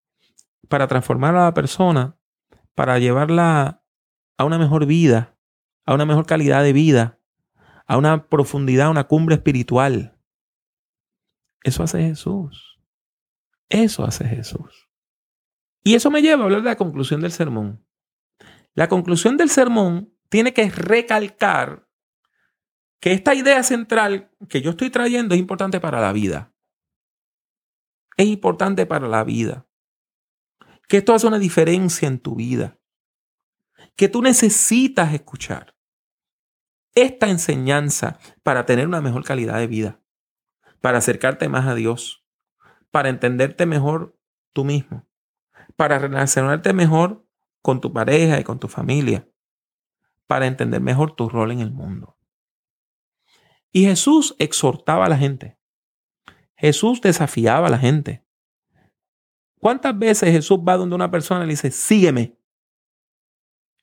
para 0.70 0.86
transformar 0.86 1.34
a 1.34 1.44
la 1.46 1.52
persona, 1.52 2.16
para 2.76 2.98
llevarla 3.00 3.84
a 4.38 4.44
una 4.44 4.56
mejor 4.56 4.86
vida, 4.86 5.36
a 5.84 5.94
una 5.94 6.06
mejor 6.06 6.26
calidad 6.26 6.62
de 6.62 6.72
vida, 6.72 7.18
a 7.88 7.98
una 7.98 8.28
profundidad, 8.28 8.86
a 8.86 8.90
una 8.90 9.08
cumbre 9.08 9.34
espiritual. 9.34 10.16
Eso 11.64 11.82
hace 11.82 12.02
Jesús. 12.02 12.80
Eso 13.68 14.04
hace 14.04 14.24
Jesús. 14.24 14.88
Y 15.82 15.94
eso 15.94 16.08
me 16.08 16.22
lleva 16.22 16.42
a 16.42 16.44
hablar 16.44 16.62
de 16.62 16.70
la 16.70 16.76
conclusión 16.76 17.20
del 17.20 17.32
sermón. 17.32 17.84
La 18.74 18.88
conclusión 18.88 19.36
del 19.36 19.50
sermón 19.50 20.14
tiene 20.28 20.52
que 20.52 20.70
recalcar 20.70 21.88
que 23.00 23.12
esta 23.12 23.34
idea 23.34 23.62
central 23.62 24.30
que 24.48 24.60
yo 24.60 24.70
estoy 24.70 24.90
trayendo 24.90 25.34
es 25.34 25.40
importante 25.40 25.80
para 25.80 26.00
la 26.00 26.12
vida. 26.12 26.52
Es 28.16 28.26
importante 28.26 28.86
para 28.86 29.08
la 29.08 29.24
vida 29.24 29.66
que 30.90 30.96
esto 30.96 31.14
hace 31.14 31.28
una 31.28 31.38
diferencia 31.38 32.08
en 32.08 32.18
tu 32.18 32.34
vida, 32.34 32.76
que 33.94 34.08
tú 34.08 34.22
necesitas 34.22 35.14
escuchar 35.14 35.76
esta 36.96 37.30
enseñanza 37.30 38.18
para 38.42 38.66
tener 38.66 38.88
una 38.88 39.00
mejor 39.00 39.24
calidad 39.24 39.58
de 39.58 39.68
vida, 39.68 40.00
para 40.80 40.98
acercarte 40.98 41.48
más 41.48 41.68
a 41.68 41.76
Dios, 41.76 42.26
para 42.90 43.08
entenderte 43.08 43.66
mejor 43.66 44.18
tú 44.52 44.64
mismo, 44.64 45.06
para 45.76 46.00
relacionarte 46.00 46.72
mejor 46.72 47.24
con 47.62 47.80
tu 47.80 47.92
pareja 47.92 48.40
y 48.40 48.44
con 48.44 48.58
tu 48.58 48.68
familia, 48.68 49.28
para 50.26 50.46
entender 50.46 50.80
mejor 50.80 51.14
tu 51.14 51.28
rol 51.28 51.52
en 51.52 51.60
el 51.60 51.70
mundo. 51.70 52.16
Y 53.72 53.84
Jesús 53.84 54.34
exhortaba 54.38 55.06
a 55.06 55.08
la 55.08 55.16
gente. 55.16 55.58
Jesús 56.56 57.00
desafiaba 57.00 57.68
a 57.68 57.70
la 57.70 57.78
gente. 57.78 58.24
¿Cuántas 59.58 59.98
veces 59.98 60.30
Jesús 60.30 60.58
va 60.58 60.76
donde 60.76 60.94
una 60.94 61.10
persona 61.10 61.44
y 61.44 61.46
le 61.46 61.52
dice, 61.52 61.70
sígueme? 61.70 62.38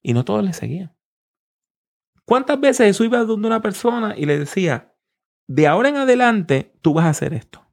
Y 0.01 0.13
no 0.13 0.25
todos 0.25 0.43
le 0.43 0.53
seguían. 0.53 0.95
¿Cuántas 2.25 2.59
veces 2.59 2.87
Jesús 2.87 3.05
iba 3.05 3.23
donde 3.23 3.47
una 3.47 3.61
persona 3.61 4.15
y 4.17 4.25
le 4.25 4.37
decía, 4.37 4.93
de 5.47 5.67
ahora 5.67 5.89
en 5.89 5.97
adelante 5.97 6.73
tú 6.81 6.93
vas 6.93 7.05
a 7.05 7.09
hacer 7.09 7.33
esto? 7.33 7.65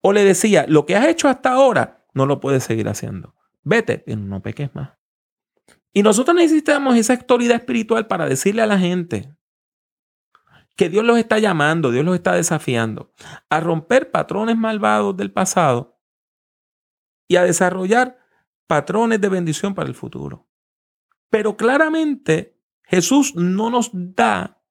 O 0.00 0.12
le 0.12 0.22
decía, 0.22 0.66
lo 0.68 0.84
que 0.84 0.96
has 0.96 1.06
hecho 1.06 1.28
hasta 1.28 1.52
ahora 1.52 2.06
no 2.12 2.26
lo 2.26 2.40
puedes 2.40 2.64
seguir 2.64 2.88
haciendo. 2.88 3.34
Vete, 3.66 4.04
no 4.16 4.40
peques 4.40 4.72
más. 4.76 4.90
Y 5.92 6.04
nosotros 6.04 6.36
necesitamos 6.36 6.96
esa 6.96 7.14
autoridad 7.14 7.56
espiritual 7.56 8.06
para 8.06 8.28
decirle 8.28 8.62
a 8.62 8.66
la 8.66 8.78
gente 8.78 9.36
que 10.76 10.88
Dios 10.88 11.04
los 11.04 11.18
está 11.18 11.40
llamando, 11.40 11.90
Dios 11.90 12.04
los 12.04 12.14
está 12.14 12.34
desafiando 12.34 13.12
a 13.50 13.58
romper 13.58 14.12
patrones 14.12 14.56
malvados 14.56 15.16
del 15.16 15.32
pasado 15.32 15.98
y 17.26 17.34
a 17.34 17.42
desarrollar 17.42 18.20
patrones 18.68 19.20
de 19.20 19.30
bendición 19.30 19.74
para 19.74 19.88
el 19.88 19.96
futuro. 19.96 20.46
Pero 21.28 21.56
claramente 21.56 22.56
Jesús 22.84 23.34
no 23.34 23.68
nos 23.68 23.90
da 23.92 24.62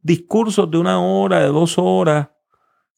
discursos 0.00 0.70
de 0.70 0.78
una 0.78 1.02
hora, 1.02 1.40
de 1.40 1.48
dos 1.48 1.76
horas, 1.76 2.30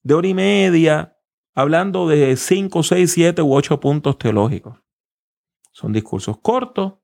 de 0.05 0.15
hora 0.15 0.29
y 0.29 0.35
media, 0.35 1.19
hablando 1.55 2.07
de 2.07 2.37
cinco, 2.37 2.85
seis, 2.85 3.11
siete 3.11 3.43
u 3.43 3.53
ocho 3.53 3.81
puntos 3.81 4.17
teológicos. 4.17 4.79
Son 5.81 5.95
discursos 5.95 6.39
cortos, 6.43 6.99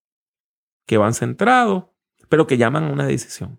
que 0.84 0.98
van 0.98 1.14
centrados, 1.14 1.86
pero 2.28 2.46
que 2.46 2.58
llaman 2.58 2.84
a 2.84 2.92
una 2.92 3.06
decisión. 3.06 3.58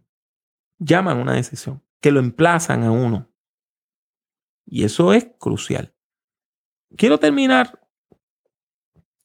Llaman 0.78 1.18
a 1.18 1.22
una 1.22 1.34
decisión, 1.34 1.84
que 2.00 2.12
lo 2.12 2.20
emplazan 2.20 2.84
a 2.84 2.92
uno. 2.92 3.28
Y 4.64 4.84
eso 4.84 5.14
es 5.14 5.28
crucial. 5.40 5.96
quiero 6.96 7.18
terminar 7.18 7.82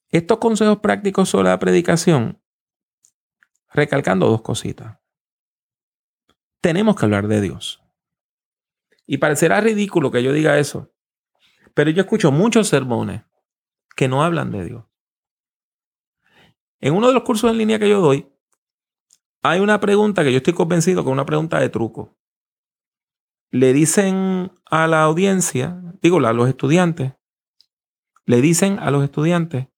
estos 0.08 0.38
consejos 0.38 0.78
prácticos 0.78 1.28
sobre 1.28 1.50
la 1.50 1.58
predicación 1.58 2.40
recalcando 3.68 4.30
dos 4.30 4.40
cositas. 4.40 4.98
Tenemos 6.62 6.96
que 6.96 7.04
hablar 7.04 7.28
de 7.28 7.42
Dios. 7.42 7.82
Y 9.04 9.18
parecerá 9.18 9.60
ridículo 9.60 10.10
que 10.10 10.22
yo 10.22 10.32
diga 10.32 10.58
eso, 10.58 10.90
pero 11.74 11.90
yo 11.90 12.00
escucho 12.00 12.32
muchos 12.32 12.68
sermones 12.68 13.24
que 13.94 14.08
no 14.08 14.24
hablan 14.24 14.52
de 14.52 14.64
Dios. 14.64 14.91
En 16.82 16.94
uno 16.94 17.06
de 17.06 17.14
los 17.14 17.22
cursos 17.22 17.48
en 17.48 17.58
línea 17.58 17.78
que 17.78 17.88
yo 17.88 18.00
doy, 18.00 18.28
hay 19.40 19.60
una 19.60 19.78
pregunta 19.78 20.24
que 20.24 20.32
yo 20.32 20.38
estoy 20.38 20.52
convencido 20.52 21.02
que 21.02 21.10
es 21.10 21.12
una 21.12 21.24
pregunta 21.24 21.60
de 21.60 21.68
truco. 21.68 22.18
Le 23.50 23.72
dicen 23.72 24.52
a 24.68 24.88
la 24.88 25.04
audiencia, 25.04 25.80
digo, 26.02 26.18
a 26.18 26.32
los 26.32 26.48
estudiantes, 26.48 27.14
le 28.26 28.40
dicen 28.40 28.80
a 28.80 28.90
los 28.90 29.04
estudiantes 29.04 29.68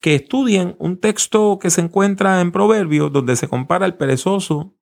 que 0.00 0.14
estudien 0.14 0.74
un 0.78 0.98
texto 1.00 1.58
que 1.58 1.68
se 1.68 1.82
encuentra 1.82 2.40
en 2.40 2.50
Proverbios 2.50 3.12
donde 3.12 3.36
se 3.36 3.48
compara 3.48 3.84
el 3.84 3.96
perezoso 3.96 4.74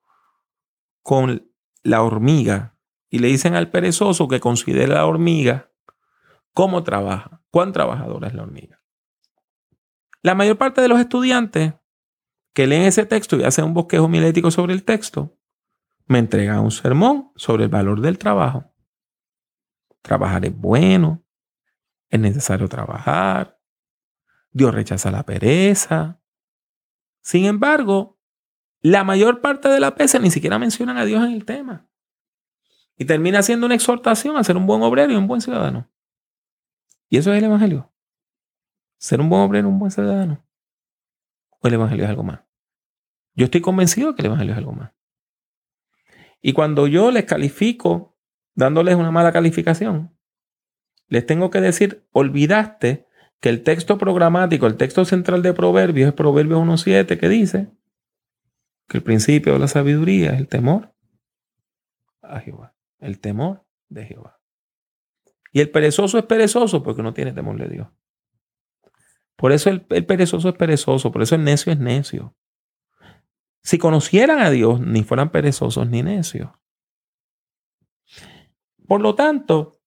con 1.03 1.51
la 1.83 2.03
hormiga. 2.03 2.79
Y 3.11 3.19
le 3.19 3.29
dicen 3.29 3.55
al 3.55 3.71
perezoso 3.71 4.29
que 4.29 4.39
considere 4.39 4.95
la 4.95 5.07
hormiga 5.07 5.73
cómo 6.53 6.85
trabaja, 6.85 7.43
cuán 7.51 7.73
trabajadora 7.73 8.29
es 8.29 8.35
la 8.35 8.43
hormiga. 8.43 8.86
La 10.27 10.35
mayor 10.35 10.59
parte 10.59 10.81
de 10.81 10.89
los 10.89 10.99
estudiantes 10.99 11.75
que 12.53 12.67
leen 12.67 12.83
ese 12.83 13.07
texto 13.07 13.37
y 13.37 13.45
hacen 13.45 13.65
un 13.65 13.75
bosquejo 13.75 14.09
milético 14.09 14.51
sobre 14.51 14.75
el 14.75 14.83
texto, 14.83 15.39
me 16.07 16.19
entregan 16.19 16.59
un 16.59 16.73
sermón 16.73 17.31
sobre 17.37 17.63
el 17.63 17.69
valor 17.69 18.01
del 18.01 18.19
trabajo. 18.19 18.75
Trabajar 20.03 20.45
es 20.45 20.53
bueno, 20.53 21.25
es 22.09 22.19
necesario 22.19 22.67
trabajar, 22.67 23.61
Dios 24.51 24.75
rechaza 24.75 25.13
la 25.13 25.23
pereza. 25.23 26.21
Sin 27.21 27.45
embargo, 27.45 28.19
la 28.81 29.05
mayor 29.05 29.41
parte 29.41 29.69
de 29.69 29.79
la 29.79 29.95
pesa 29.95 30.19
ni 30.19 30.33
siquiera 30.33 30.59
mencionan 30.59 30.99
a 30.99 31.05
Dios 31.05 31.25
en 31.25 31.35
el 31.35 31.45
tema. 31.45 31.89
Y 32.97 33.05
termina 33.05 33.45
siendo 33.45 33.67
una 33.67 33.77
exhortación 33.77 34.37
a 34.37 34.43
ser 34.43 34.57
un 34.57 34.67
buen 34.67 34.83
obrero 34.83 35.13
y 35.13 35.17
un 35.17 35.29
buen 35.29 35.41
ciudadano. 35.41 35.89
Y 37.09 37.19
eso 37.19 37.33
es 37.33 37.39
el 37.39 37.45
Evangelio. 37.45 37.93
Ser 38.99 39.21
un 39.21 39.29
buen 39.29 39.43
obrero 39.43 39.69
y 39.69 39.71
un 39.71 39.79
buen 39.79 39.91
ciudadano. 39.91 40.45
O 41.61 41.69
el 41.69 41.75
Evangelio 41.75 42.05
es 42.05 42.11
algo 42.11 42.23
más. 42.23 42.41
Yo 43.35 43.45
estoy 43.45 43.61
convencido 43.61 44.15
que 44.15 44.23
el 44.23 44.27
Evangelio 44.27 44.53
es 44.53 44.59
algo 44.59 44.73
más. 44.73 44.93
Y 46.41 46.53
cuando 46.53 46.87
yo 46.87 47.11
les 47.11 47.25
califico, 47.25 48.17
dándoles 48.55 48.95
una 48.95 49.11
mala 49.11 49.33
calificación, 49.33 50.17
les 51.09 51.27
tengo 51.27 51.51
que 51.51 51.61
decir, 51.61 52.07
olvidaste 52.13 53.07
que 53.41 53.49
el 53.49 53.63
texto 53.63 53.99
programático, 53.99 54.67
el 54.67 54.77
texto 54.77 55.05
central 55.05 55.43
de 55.43 55.53
Proverbios 55.53 56.09
es 56.09 56.15
Proverbios 56.15 56.61
1.7 56.61 57.19
que 57.19 57.29
dice 57.29 57.71
que 58.89 58.99
el 58.99 59.03
principio 59.03 59.55
de 59.55 59.59
la 59.59 59.69
sabiduría 59.69 60.33
es 60.33 60.39
el 60.39 60.49
temor 60.49 60.95
a 62.23 62.41
Jehová, 62.41 62.75
el 62.99 63.21
temor 63.21 63.67
de 63.89 64.07
Jehová. 64.07 64.41
Y 65.53 65.61
el 65.61 65.71
perezoso 65.71 66.19
es 66.19 66.25
perezoso 66.25 66.83
porque 66.83 67.03
no 67.03 67.15
tiene 67.15 67.33
temor 67.33 67.59
de 67.59 67.69
Dios. 67.69 67.89
Por 69.37 69.53
eso 69.53 69.69
el, 69.71 69.83
perezoso 69.83 70.49
es 70.49 70.55
perezoso, 70.55 71.13
por 71.13 71.23
eso 71.23 71.35
el 71.35 71.45
necio 71.45 71.73
es 71.73 71.79
necio. 71.79 72.35
Si 73.63 73.79
conocieran 73.79 74.41
a 74.41 74.51
Dios, 74.51 74.81
ni 74.81 75.03
fueran 75.03 75.31
perezosos 75.31 75.89
ni 75.89 76.03
necios. 76.03 76.51
Por 78.87 79.01
lo 79.01 79.15
tanto, 79.15 79.79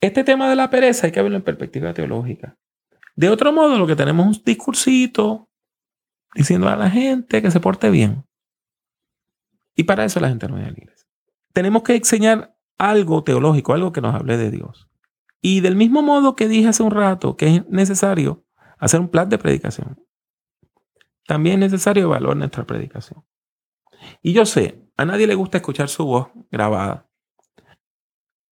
este 0.00 0.24
tema 0.24 0.48
de 0.48 0.56
la 0.56 0.70
pereza 0.70 1.06
hay 1.06 1.12
que 1.12 1.22
verlo 1.22 1.36
en 1.36 1.44
perspectiva 1.44 1.94
teológica. 1.94 2.56
De 3.14 3.28
otro 3.28 3.52
modo, 3.52 3.78
lo 3.78 3.86
que 3.86 3.96
tenemos 3.96 4.26
es 4.30 4.38
un 4.38 4.44
discursito 4.44 5.48
diciendo 6.34 6.68
a 6.68 6.76
la 6.76 6.90
gente 6.90 7.42
que 7.42 7.50
se 7.50 7.60
porte 7.60 7.90
bien. 7.90 8.24
Y 9.76 9.84
para 9.84 10.04
eso 10.04 10.18
la 10.18 10.28
gente 10.28 10.48
no 10.48 10.54
viene 10.54 10.70
a 10.70 10.72
la 10.72 10.78
iglesia. 10.78 11.06
Tenemos 11.52 11.82
que 11.82 11.96
enseñar 11.96 12.56
algo 12.78 13.22
teológico, 13.22 13.74
algo 13.74 13.92
que 13.92 14.00
nos 14.00 14.14
hable 14.14 14.36
de 14.36 14.50
Dios. 14.50 14.88
Y 15.40 15.60
del 15.60 15.76
mismo 15.76 16.02
modo 16.02 16.34
que 16.34 16.48
dije 16.48 16.68
hace 16.68 16.82
un 16.82 16.90
rato 16.90 17.36
que 17.36 17.56
es 17.56 17.68
necesario 17.68 18.44
hacer 18.78 19.00
un 19.00 19.08
plan 19.08 19.28
de 19.28 19.38
predicación, 19.38 20.04
también 21.26 21.62
es 21.62 21.72
necesario 21.72 22.04
evaluar 22.04 22.36
nuestra 22.36 22.64
predicación. 22.64 23.24
Y 24.22 24.32
yo 24.32 24.46
sé, 24.46 24.88
a 24.96 25.04
nadie 25.04 25.26
le 25.26 25.34
gusta 25.34 25.58
escuchar 25.58 25.88
su 25.88 26.04
voz 26.06 26.28
grabada. 26.50 27.08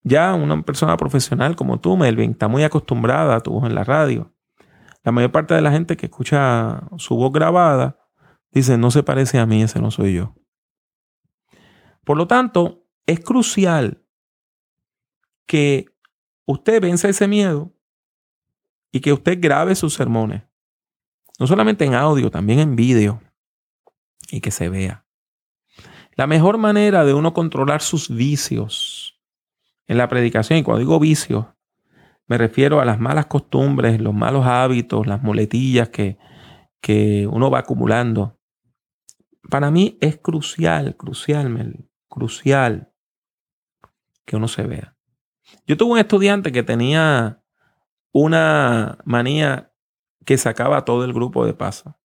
Ya 0.03 0.35
una 0.35 0.63
persona 0.63 0.97
profesional 0.97 1.57
como 1.57 1.81
tú, 1.81 1.97
Melvin, 1.97 2.33
está 2.33 2.49
muy 2.49 2.63
acostumbrada 2.63 3.37
a 3.37 3.41
tu 3.41 3.53
voz 3.53 3.65
en 3.65 3.75
la 3.75 3.83
radio. 3.83 4.33
La 5.03 5.13
mayor 5.13 5.33
parte 5.33 5.55
de 5.55 5.61
la 5.61 5.71
gente 5.71 5.97
que 5.97 6.07
escucha 6.07 6.83
su 6.99 7.17
voz 7.17 7.33
grabada 7.33 7.99
dice, 8.51 8.79
no 8.79 8.91
se 8.91 9.03
parece 9.03 9.39
a 9.39 9.47
mí, 9.47 9.63
ese 9.63 9.81
no 9.81 9.91
soy 9.91 10.15
yo. 10.15 10.35
Por 12.05 12.17
lo 12.17 12.27
tanto, 12.27 12.85
es 13.07 13.21
crucial 13.21 14.05
que 15.47 15.87
usted 16.45 16.81
vence 16.81 17.09
ese 17.09 17.29
miedo 17.29 17.76
y 18.93 19.01
que 19.01 19.13
usted 19.13 19.39
grabe 19.41 19.75
sus 19.75 19.95
sermones. 19.95 20.43
No 21.39 21.47
solamente 21.47 21.85
en 21.85 21.95
audio, 21.95 22.31
también 22.31 22.61
en 22.61 22.77
vídeo. 22.77 23.21
Y 24.31 24.41
que 24.41 24.51
se 24.51 24.69
vea. 24.69 25.05
La 26.15 26.27
mejor 26.27 26.57
manera 26.57 27.05
de 27.05 27.13
uno 27.13 27.35
controlar 27.35 27.83
sus 27.83 28.09
vicios 28.09 29.21
en 29.87 29.99
la 29.99 30.09
predicación, 30.09 30.59
y 30.59 30.63
cuando 30.63 30.81
digo 30.81 30.99
vicios, 30.99 31.47
me 32.27 32.39
refiero 32.39 32.81
a 32.81 32.85
las 32.85 32.99
malas 32.99 33.27
costumbres, 33.27 34.01
los 34.01 34.15
malos 34.15 34.47
hábitos, 34.47 35.07
las 35.07 35.23
muletillas 35.23 35.91
que, 35.91 36.19
que 36.81 37.27
uno 37.31 37.51
va 37.51 37.61
acumulando. 37.61 38.39
Para 39.49 39.71
mí 39.71 39.97
es 40.01 40.17
crucial, 40.17 40.97
crucial, 40.97 41.87
crucial 42.09 42.93
que 44.25 44.37
uno 44.37 44.49
se 44.49 44.63
vea. 44.63 44.97
Yo 45.67 45.77
tuve 45.77 45.93
un 45.93 45.99
estudiante 45.99 46.51
que 46.51 46.65
tenía 46.65 47.45
una 48.19 48.97
manía 49.05 49.75
que 50.25 50.39
sacaba 50.39 50.79
a 50.79 50.85
todo 50.87 51.05
el 51.05 51.13
grupo 51.13 51.45
de 51.45 51.53
paso. 51.53 51.99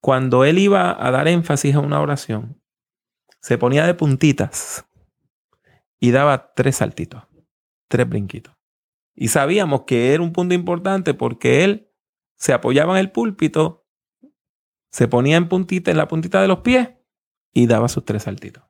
Cuando 0.00 0.44
él 0.44 0.58
iba 0.58 0.90
a 0.98 1.10
dar 1.12 1.28
énfasis 1.28 1.76
a 1.76 1.80
una 1.80 2.00
oración, 2.00 2.60
se 3.40 3.56
ponía 3.56 3.86
de 3.86 3.94
puntitas 3.94 4.84
y 6.00 6.10
daba 6.10 6.54
tres 6.54 6.76
saltitos, 6.76 7.22
tres 7.86 8.08
brinquitos. 8.08 8.52
Y 9.14 9.28
sabíamos 9.28 9.82
que 9.82 10.12
era 10.12 10.24
un 10.24 10.32
punto 10.32 10.56
importante 10.56 11.14
porque 11.14 11.62
él 11.62 11.92
se 12.36 12.52
apoyaba 12.52 12.94
en 12.94 12.98
el 12.98 13.12
púlpito, 13.12 13.86
se 14.90 15.06
ponía 15.06 15.36
en 15.36 15.48
puntita, 15.48 15.92
en 15.92 15.98
la 15.98 16.08
puntita 16.08 16.42
de 16.42 16.48
los 16.48 16.60
pies 16.60 16.90
y 17.52 17.68
daba 17.68 17.88
sus 17.88 18.04
tres 18.04 18.24
saltitos. 18.24 18.64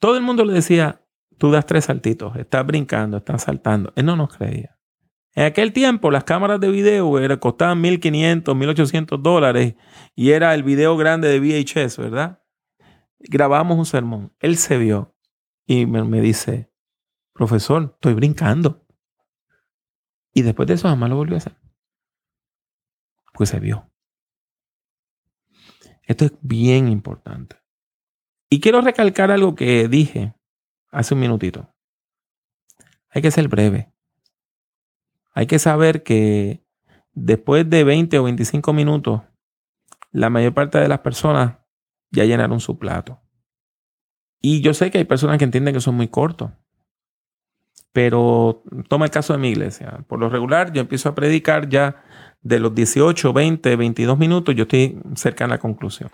Todo 0.00 0.16
el 0.16 0.22
mundo 0.22 0.44
le 0.44 0.54
decía, 0.54 1.06
tú 1.38 1.52
das 1.52 1.64
tres 1.64 1.84
saltitos, 1.84 2.34
estás 2.36 2.66
brincando, 2.66 3.18
estás 3.18 3.44
saltando. 3.44 3.92
Él 3.94 4.06
no 4.06 4.16
nos 4.16 4.36
creía. 4.36 4.73
En 5.34 5.44
aquel 5.44 5.72
tiempo 5.72 6.10
las 6.10 6.24
cámaras 6.24 6.60
de 6.60 6.70
video 6.70 7.18
era, 7.18 7.38
costaban 7.38 7.82
1.500, 7.82 8.44
1.800 8.44 9.20
dólares 9.20 9.74
y 10.14 10.30
era 10.30 10.54
el 10.54 10.62
video 10.62 10.96
grande 10.96 11.28
de 11.28 11.40
VHS, 11.40 11.98
¿verdad? 11.98 12.42
Grabamos 13.18 13.76
un 13.76 13.86
sermón. 13.86 14.32
Él 14.38 14.56
se 14.56 14.78
vio 14.78 15.16
y 15.66 15.86
me, 15.86 16.04
me 16.04 16.20
dice, 16.20 16.70
profesor, 17.32 17.92
estoy 17.94 18.14
brincando. 18.14 18.86
Y 20.32 20.42
después 20.42 20.68
de 20.68 20.74
eso 20.74 20.88
jamás 20.88 21.10
lo 21.10 21.16
volvió 21.16 21.34
a 21.36 21.38
hacer. 21.38 21.56
Pues 23.32 23.48
se 23.48 23.58
vio. 23.58 23.90
Esto 26.02 26.26
es 26.26 26.32
bien 26.42 26.88
importante. 26.88 27.56
Y 28.48 28.60
quiero 28.60 28.80
recalcar 28.82 29.30
algo 29.30 29.54
que 29.54 29.88
dije 29.88 30.34
hace 30.90 31.14
un 31.14 31.20
minutito. 31.20 31.74
Hay 33.10 33.22
que 33.22 33.30
ser 33.30 33.48
breve. 33.48 33.93
Hay 35.34 35.46
que 35.46 35.58
saber 35.58 36.02
que 36.02 36.64
después 37.12 37.68
de 37.68 37.84
20 37.84 38.18
o 38.18 38.24
25 38.24 38.72
minutos, 38.72 39.22
la 40.12 40.30
mayor 40.30 40.54
parte 40.54 40.78
de 40.78 40.88
las 40.88 41.00
personas 41.00 41.58
ya 42.10 42.24
llenaron 42.24 42.60
su 42.60 42.78
plato. 42.78 43.20
Y 44.40 44.60
yo 44.60 44.74
sé 44.74 44.90
que 44.90 44.98
hay 44.98 45.04
personas 45.04 45.38
que 45.38 45.44
entienden 45.44 45.74
que 45.74 45.80
son 45.80 45.96
muy 45.96 46.08
cortos. 46.08 46.52
Pero 47.92 48.62
toma 48.88 49.06
el 49.06 49.10
caso 49.10 49.32
de 49.32 49.38
mi 49.38 49.48
iglesia. 49.48 50.04
Por 50.06 50.20
lo 50.20 50.28
regular, 50.28 50.72
yo 50.72 50.80
empiezo 50.80 51.08
a 51.08 51.14
predicar 51.14 51.68
ya 51.68 52.02
de 52.42 52.60
los 52.60 52.74
18, 52.74 53.32
20, 53.32 53.76
22 53.76 54.18
minutos, 54.18 54.54
yo 54.54 54.64
estoy 54.64 55.00
cerca 55.14 55.44
de 55.44 55.50
la 55.50 55.58
conclusión. 55.58 56.10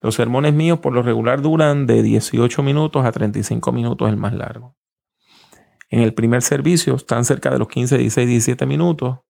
Los 0.00 0.16
sermones 0.16 0.52
míos 0.54 0.80
por 0.80 0.92
lo 0.92 1.02
regular 1.02 1.40
duran 1.40 1.86
de 1.86 2.02
18 2.02 2.62
minutos 2.62 3.04
a 3.04 3.12
35 3.12 3.72
minutos 3.72 4.08
el 4.08 4.16
más 4.16 4.34
largo. 4.34 4.76
En 5.88 6.00
el 6.00 6.14
primer 6.14 6.42
servicio 6.42 6.94
están 6.96 7.24
cerca 7.24 7.50
de 7.50 7.58
los 7.58 7.68
15, 7.68 7.98
16, 7.98 8.28
17 8.28 8.66
minutos. 8.66 9.20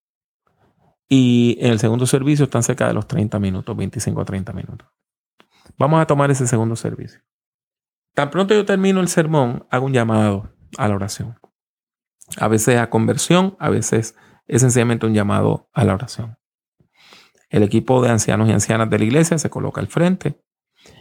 Y 1.08 1.56
en 1.60 1.72
el 1.72 1.78
segundo 1.78 2.06
servicio 2.06 2.44
están 2.44 2.62
cerca 2.62 2.86
de 2.86 2.94
los 2.94 3.06
30 3.06 3.38
minutos, 3.38 3.76
25 3.76 4.20
a 4.20 4.24
30 4.24 4.52
minutos. 4.52 4.88
Vamos 5.78 6.00
a 6.00 6.06
tomar 6.06 6.30
ese 6.30 6.46
segundo 6.46 6.76
servicio. 6.76 7.20
Tan 8.14 8.30
pronto 8.30 8.54
yo 8.54 8.64
termino 8.64 9.00
el 9.00 9.08
sermón, 9.08 9.66
hago 9.70 9.86
un 9.86 9.92
llamado 9.92 10.52
a 10.76 10.88
la 10.88 10.94
oración. 10.96 11.38
A 12.36 12.48
veces 12.48 12.78
a 12.78 12.90
conversión, 12.90 13.56
a 13.58 13.70
veces 13.70 14.16
es 14.46 14.60
sencillamente 14.60 15.06
un 15.06 15.14
llamado 15.14 15.70
a 15.72 15.84
la 15.84 15.94
oración. 15.94 16.36
El 17.48 17.62
equipo 17.62 18.02
de 18.02 18.10
ancianos 18.10 18.48
y 18.48 18.52
ancianas 18.52 18.90
de 18.90 18.98
la 18.98 19.04
iglesia 19.04 19.38
se 19.38 19.48
coloca 19.48 19.80
al 19.80 19.86
frente 19.86 20.42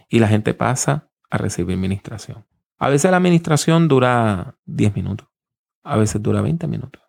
y 0.09 0.19
la 0.19 0.27
gente 0.27 0.53
pasa 0.53 1.09
a 1.29 1.37
recibir 1.37 1.77
ministración. 1.77 2.45
A 2.77 2.89
veces 2.89 3.11
la 3.11 3.17
administración 3.17 3.87
dura 3.87 4.57
10 4.65 4.95
minutos, 4.95 5.27
a 5.87 5.97
veces 5.97 6.21
dura 6.21 6.41
20 6.41 6.67
minutos. 6.67 7.01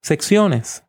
secciones 0.01 0.83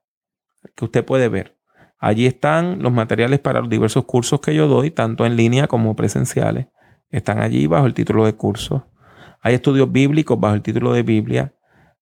que 0.75 0.85
usted 0.85 1.05
puede 1.05 1.29
ver. 1.29 1.58
Allí 1.99 2.27
están 2.27 2.81
los 2.81 2.93
materiales 2.93 3.41
para 3.41 3.61
los 3.61 3.69
diversos 3.69 4.05
cursos 4.05 4.41
que 4.41 4.55
yo 4.55 4.69
doy, 4.69 4.91
tanto 4.91 5.27
en 5.27 5.37
línea 5.37 5.67
como 5.67 5.97
presenciales. 5.97 6.69
Están 7.11 7.41
allí 7.41 7.67
bajo 7.67 7.87
el 7.87 7.95
título 7.95 8.25
de 8.25 8.35
curso. 8.35 8.87
Hay 9.41 9.55
estudios 9.55 9.91
bíblicos 9.91 10.39
bajo 10.39 10.55
el 10.55 10.63
título 10.63 10.93
de 10.93 11.03
Biblia. 11.03 11.55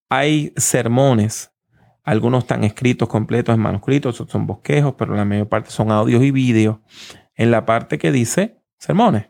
Hay 0.08 0.52
sermones. 0.56 1.52
Algunos 2.02 2.44
están 2.44 2.64
escritos 2.64 3.08
completos 3.08 3.54
en 3.54 3.60
manuscritos, 3.60 4.20
otros 4.20 4.32
son 4.32 4.46
bosquejos, 4.46 4.94
pero 4.96 5.14
la 5.14 5.24
mayor 5.24 5.48
parte 5.48 5.70
son 5.70 5.90
audios 5.90 6.22
y 6.22 6.30
vídeos. 6.30 6.78
En 7.34 7.50
la 7.50 7.66
parte 7.66 7.98
que 7.98 8.12
dice 8.12 8.60
sermones. 8.78 9.28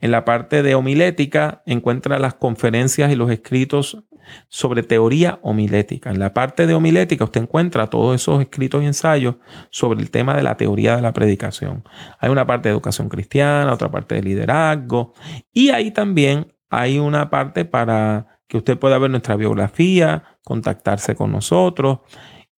En 0.00 0.10
la 0.10 0.24
parte 0.24 0.62
de 0.62 0.74
homilética 0.74 1.62
encuentra 1.64 2.18
las 2.18 2.34
conferencias 2.34 3.12
y 3.12 3.14
los 3.14 3.30
escritos 3.30 4.04
sobre 4.48 4.82
teoría 4.82 5.38
homilética. 5.42 6.10
En 6.10 6.18
la 6.18 6.34
parte 6.34 6.66
de 6.66 6.74
homilética 6.74 7.24
usted 7.24 7.42
encuentra 7.42 7.88
todos 7.88 8.14
esos 8.14 8.40
escritos 8.40 8.82
y 8.82 8.86
ensayos 8.86 9.36
sobre 9.70 10.00
el 10.00 10.10
tema 10.10 10.34
de 10.34 10.42
la 10.42 10.56
teoría 10.56 10.96
de 10.96 11.02
la 11.02 11.12
predicación. 11.12 11.84
Hay 12.18 12.30
una 12.30 12.46
parte 12.46 12.68
de 12.68 12.74
educación 12.74 13.08
cristiana, 13.08 13.72
otra 13.72 13.90
parte 13.90 14.14
de 14.14 14.22
liderazgo 14.22 15.14
y 15.52 15.70
ahí 15.70 15.90
también 15.90 16.54
hay 16.70 16.98
una 16.98 17.30
parte 17.30 17.64
para 17.64 18.40
que 18.48 18.58
usted 18.58 18.78
pueda 18.78 18.98
ver 18.98 19.10
nuestra 19.10 19.36
biografía, 19.36 20.24
contactarse 20.44 21.14
con 21.14 21.32
nosotros 21.32 22.00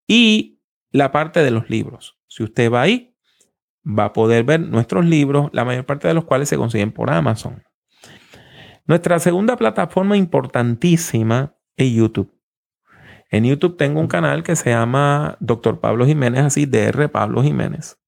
y 0.07 0.61
la 0.91 1.13
parte 1.13 1.43
de 1.43 1.51
los 1.51 1.69
libros. 1.71 2.19
Si 2.29 2.43
usted 2.43 2.73
va 2.73 2.83
ahí, 2.83 3.17
va 3.87 4.07
a 4.07 4.13
poder 4.13 4.45
ver 4.45 4.61
nuestros 4.61 5.05
libros, 5.05 5.51
la 5.53 5.65
mayor 5.65 5.87
parte 5.87 6.09
de 6.09 6.15
los 6.15 6.25
cuales 6.25 6.49
se 6.49 6.57
consiguen 6.57 6.93
por 6.93 7.11
Amazon. 7.11 7.63
Nuestra 8.87 9.19
segunda 9.19 9.57
plataforma 9.57 10.17
importantísima 10.17 11.54
es 11.77 11.93
YouTube. 11.93 12.33
En 13.31 13.45
YouTube 13.45 13.77
tengo 13.77 14.01
un 14.01 14.07
canal 14.07 14.43
que 14.43 14.57
se 14.57 14.71
llama 14.71 15.37
Dr. 15.41 15.81
Pablo 15.81 16.07
Jiménez, 16.07 16.45
así 16.45 16.67
DR 16.67 17.09
Pablo 17.09 17.43
Jiménez. 17.43 17.99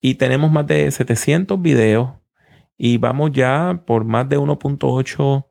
Y 0.00 0.14
tenemos 0.14 0.50
más 0.50 0.66
de 0.66 0.90
700 0.90 1.60
videos 1.60 2.10
y 2.76 2.98
vamos 2.98 3.32
ya 3.32 3.82
por 3.86 4.04
más 4.04 4.28
de 4.28 4.38
1.8 4.38 5.46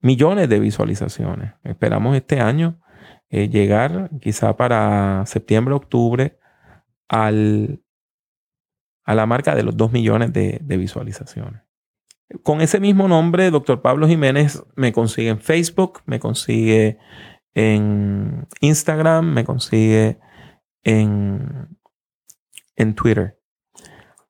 millones 0.00 0.48
de 0.48 0.60
visualizaciones. 0.60 1.54
Esperamos 1.64 2.14
este 2.16 2.40
año 2.40 2.80
eh, 3.30 3.48
llegar 3.48 4.10
quizá 4.20 4.56
para 4.56 5.24
septiembre, 5.26 5.74
octubre 5.74 6.38
al 7.08 7.80
a 9.08 9.14
la 9.14 9.24
marca 9.24 9.54
de 9.54 9.62
los 9.62 9.74
2 9.74 9.90
millones 9.90 10.34
de, 10.34 10.60
visualizaciones. 10.76 11.62
Con 12.42 12.60
ese 12.60 12.78
mismo 12.78 13.08
nombre, 13.08 13.50
Dr. 13.50 13.80
Pablo 13.80 14.06
Jiménez 14.06 14.62
me 14.76 14.92
consigue 14.92 15.30
en 15.30 15.40
Facebook, 15.40 16.02
me 16.04 16.20
consigue 16.20 16.98
en 17.54 18.46
Instagram, 18.60 19.32
me 19.32 19.44
consigue 19.44 20.18
en, 20.82 21.68
en 22.76 22.94
Twitter. 22.94 23.38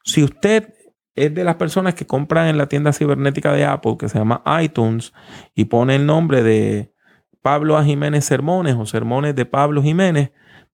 Si 0.04 0.22
usted 0.22 0.74
es 1.16 1.34
de 1.34 1.44
las 1.44 1.56
personas 1.56 1.94
que 1.94 2.06
compran 2.06 2.46
en 2.46 2.56
la 2.56 2.68
tienda 2.68 2.92
cibernética 2.92 3.52
de 3.52 3.64
Apple, 3.64 3.96
que 3.98 4.08
se 4.08 4.18
llama 4.18 4.42
iTunes, 4.62 5.12
y 5.54 5.64
pone 5.64 5.96
el 5.96 6.06
nombre 6.06 6.42
de 6.42 6.94
Pablo 7.42 7.76
A. 7.76 7.84
Jiménez 7.84 8.24
Sermones 8.24 8.76
o 8.76 8.86
Sermones 8.86 9.34
de 9.34 9.44
Pablo 9.44 9.82
Jiménez, 9.82 10.30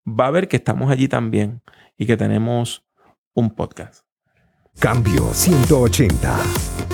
va 0.07 0.27
a 0.27 0.31
ver 0.31 0.49
que 0.49 0.57
estamos 0.57 0.91
allí 0.91 1.09
también 1.09 1.63
y 1.97 2.07
que 2.07 2.17
tenemos 2.17 2.85
un 3.33 3.55
podcast. 3.55 4.05
Cambio 4.79 5.33
180. 5.33 6.94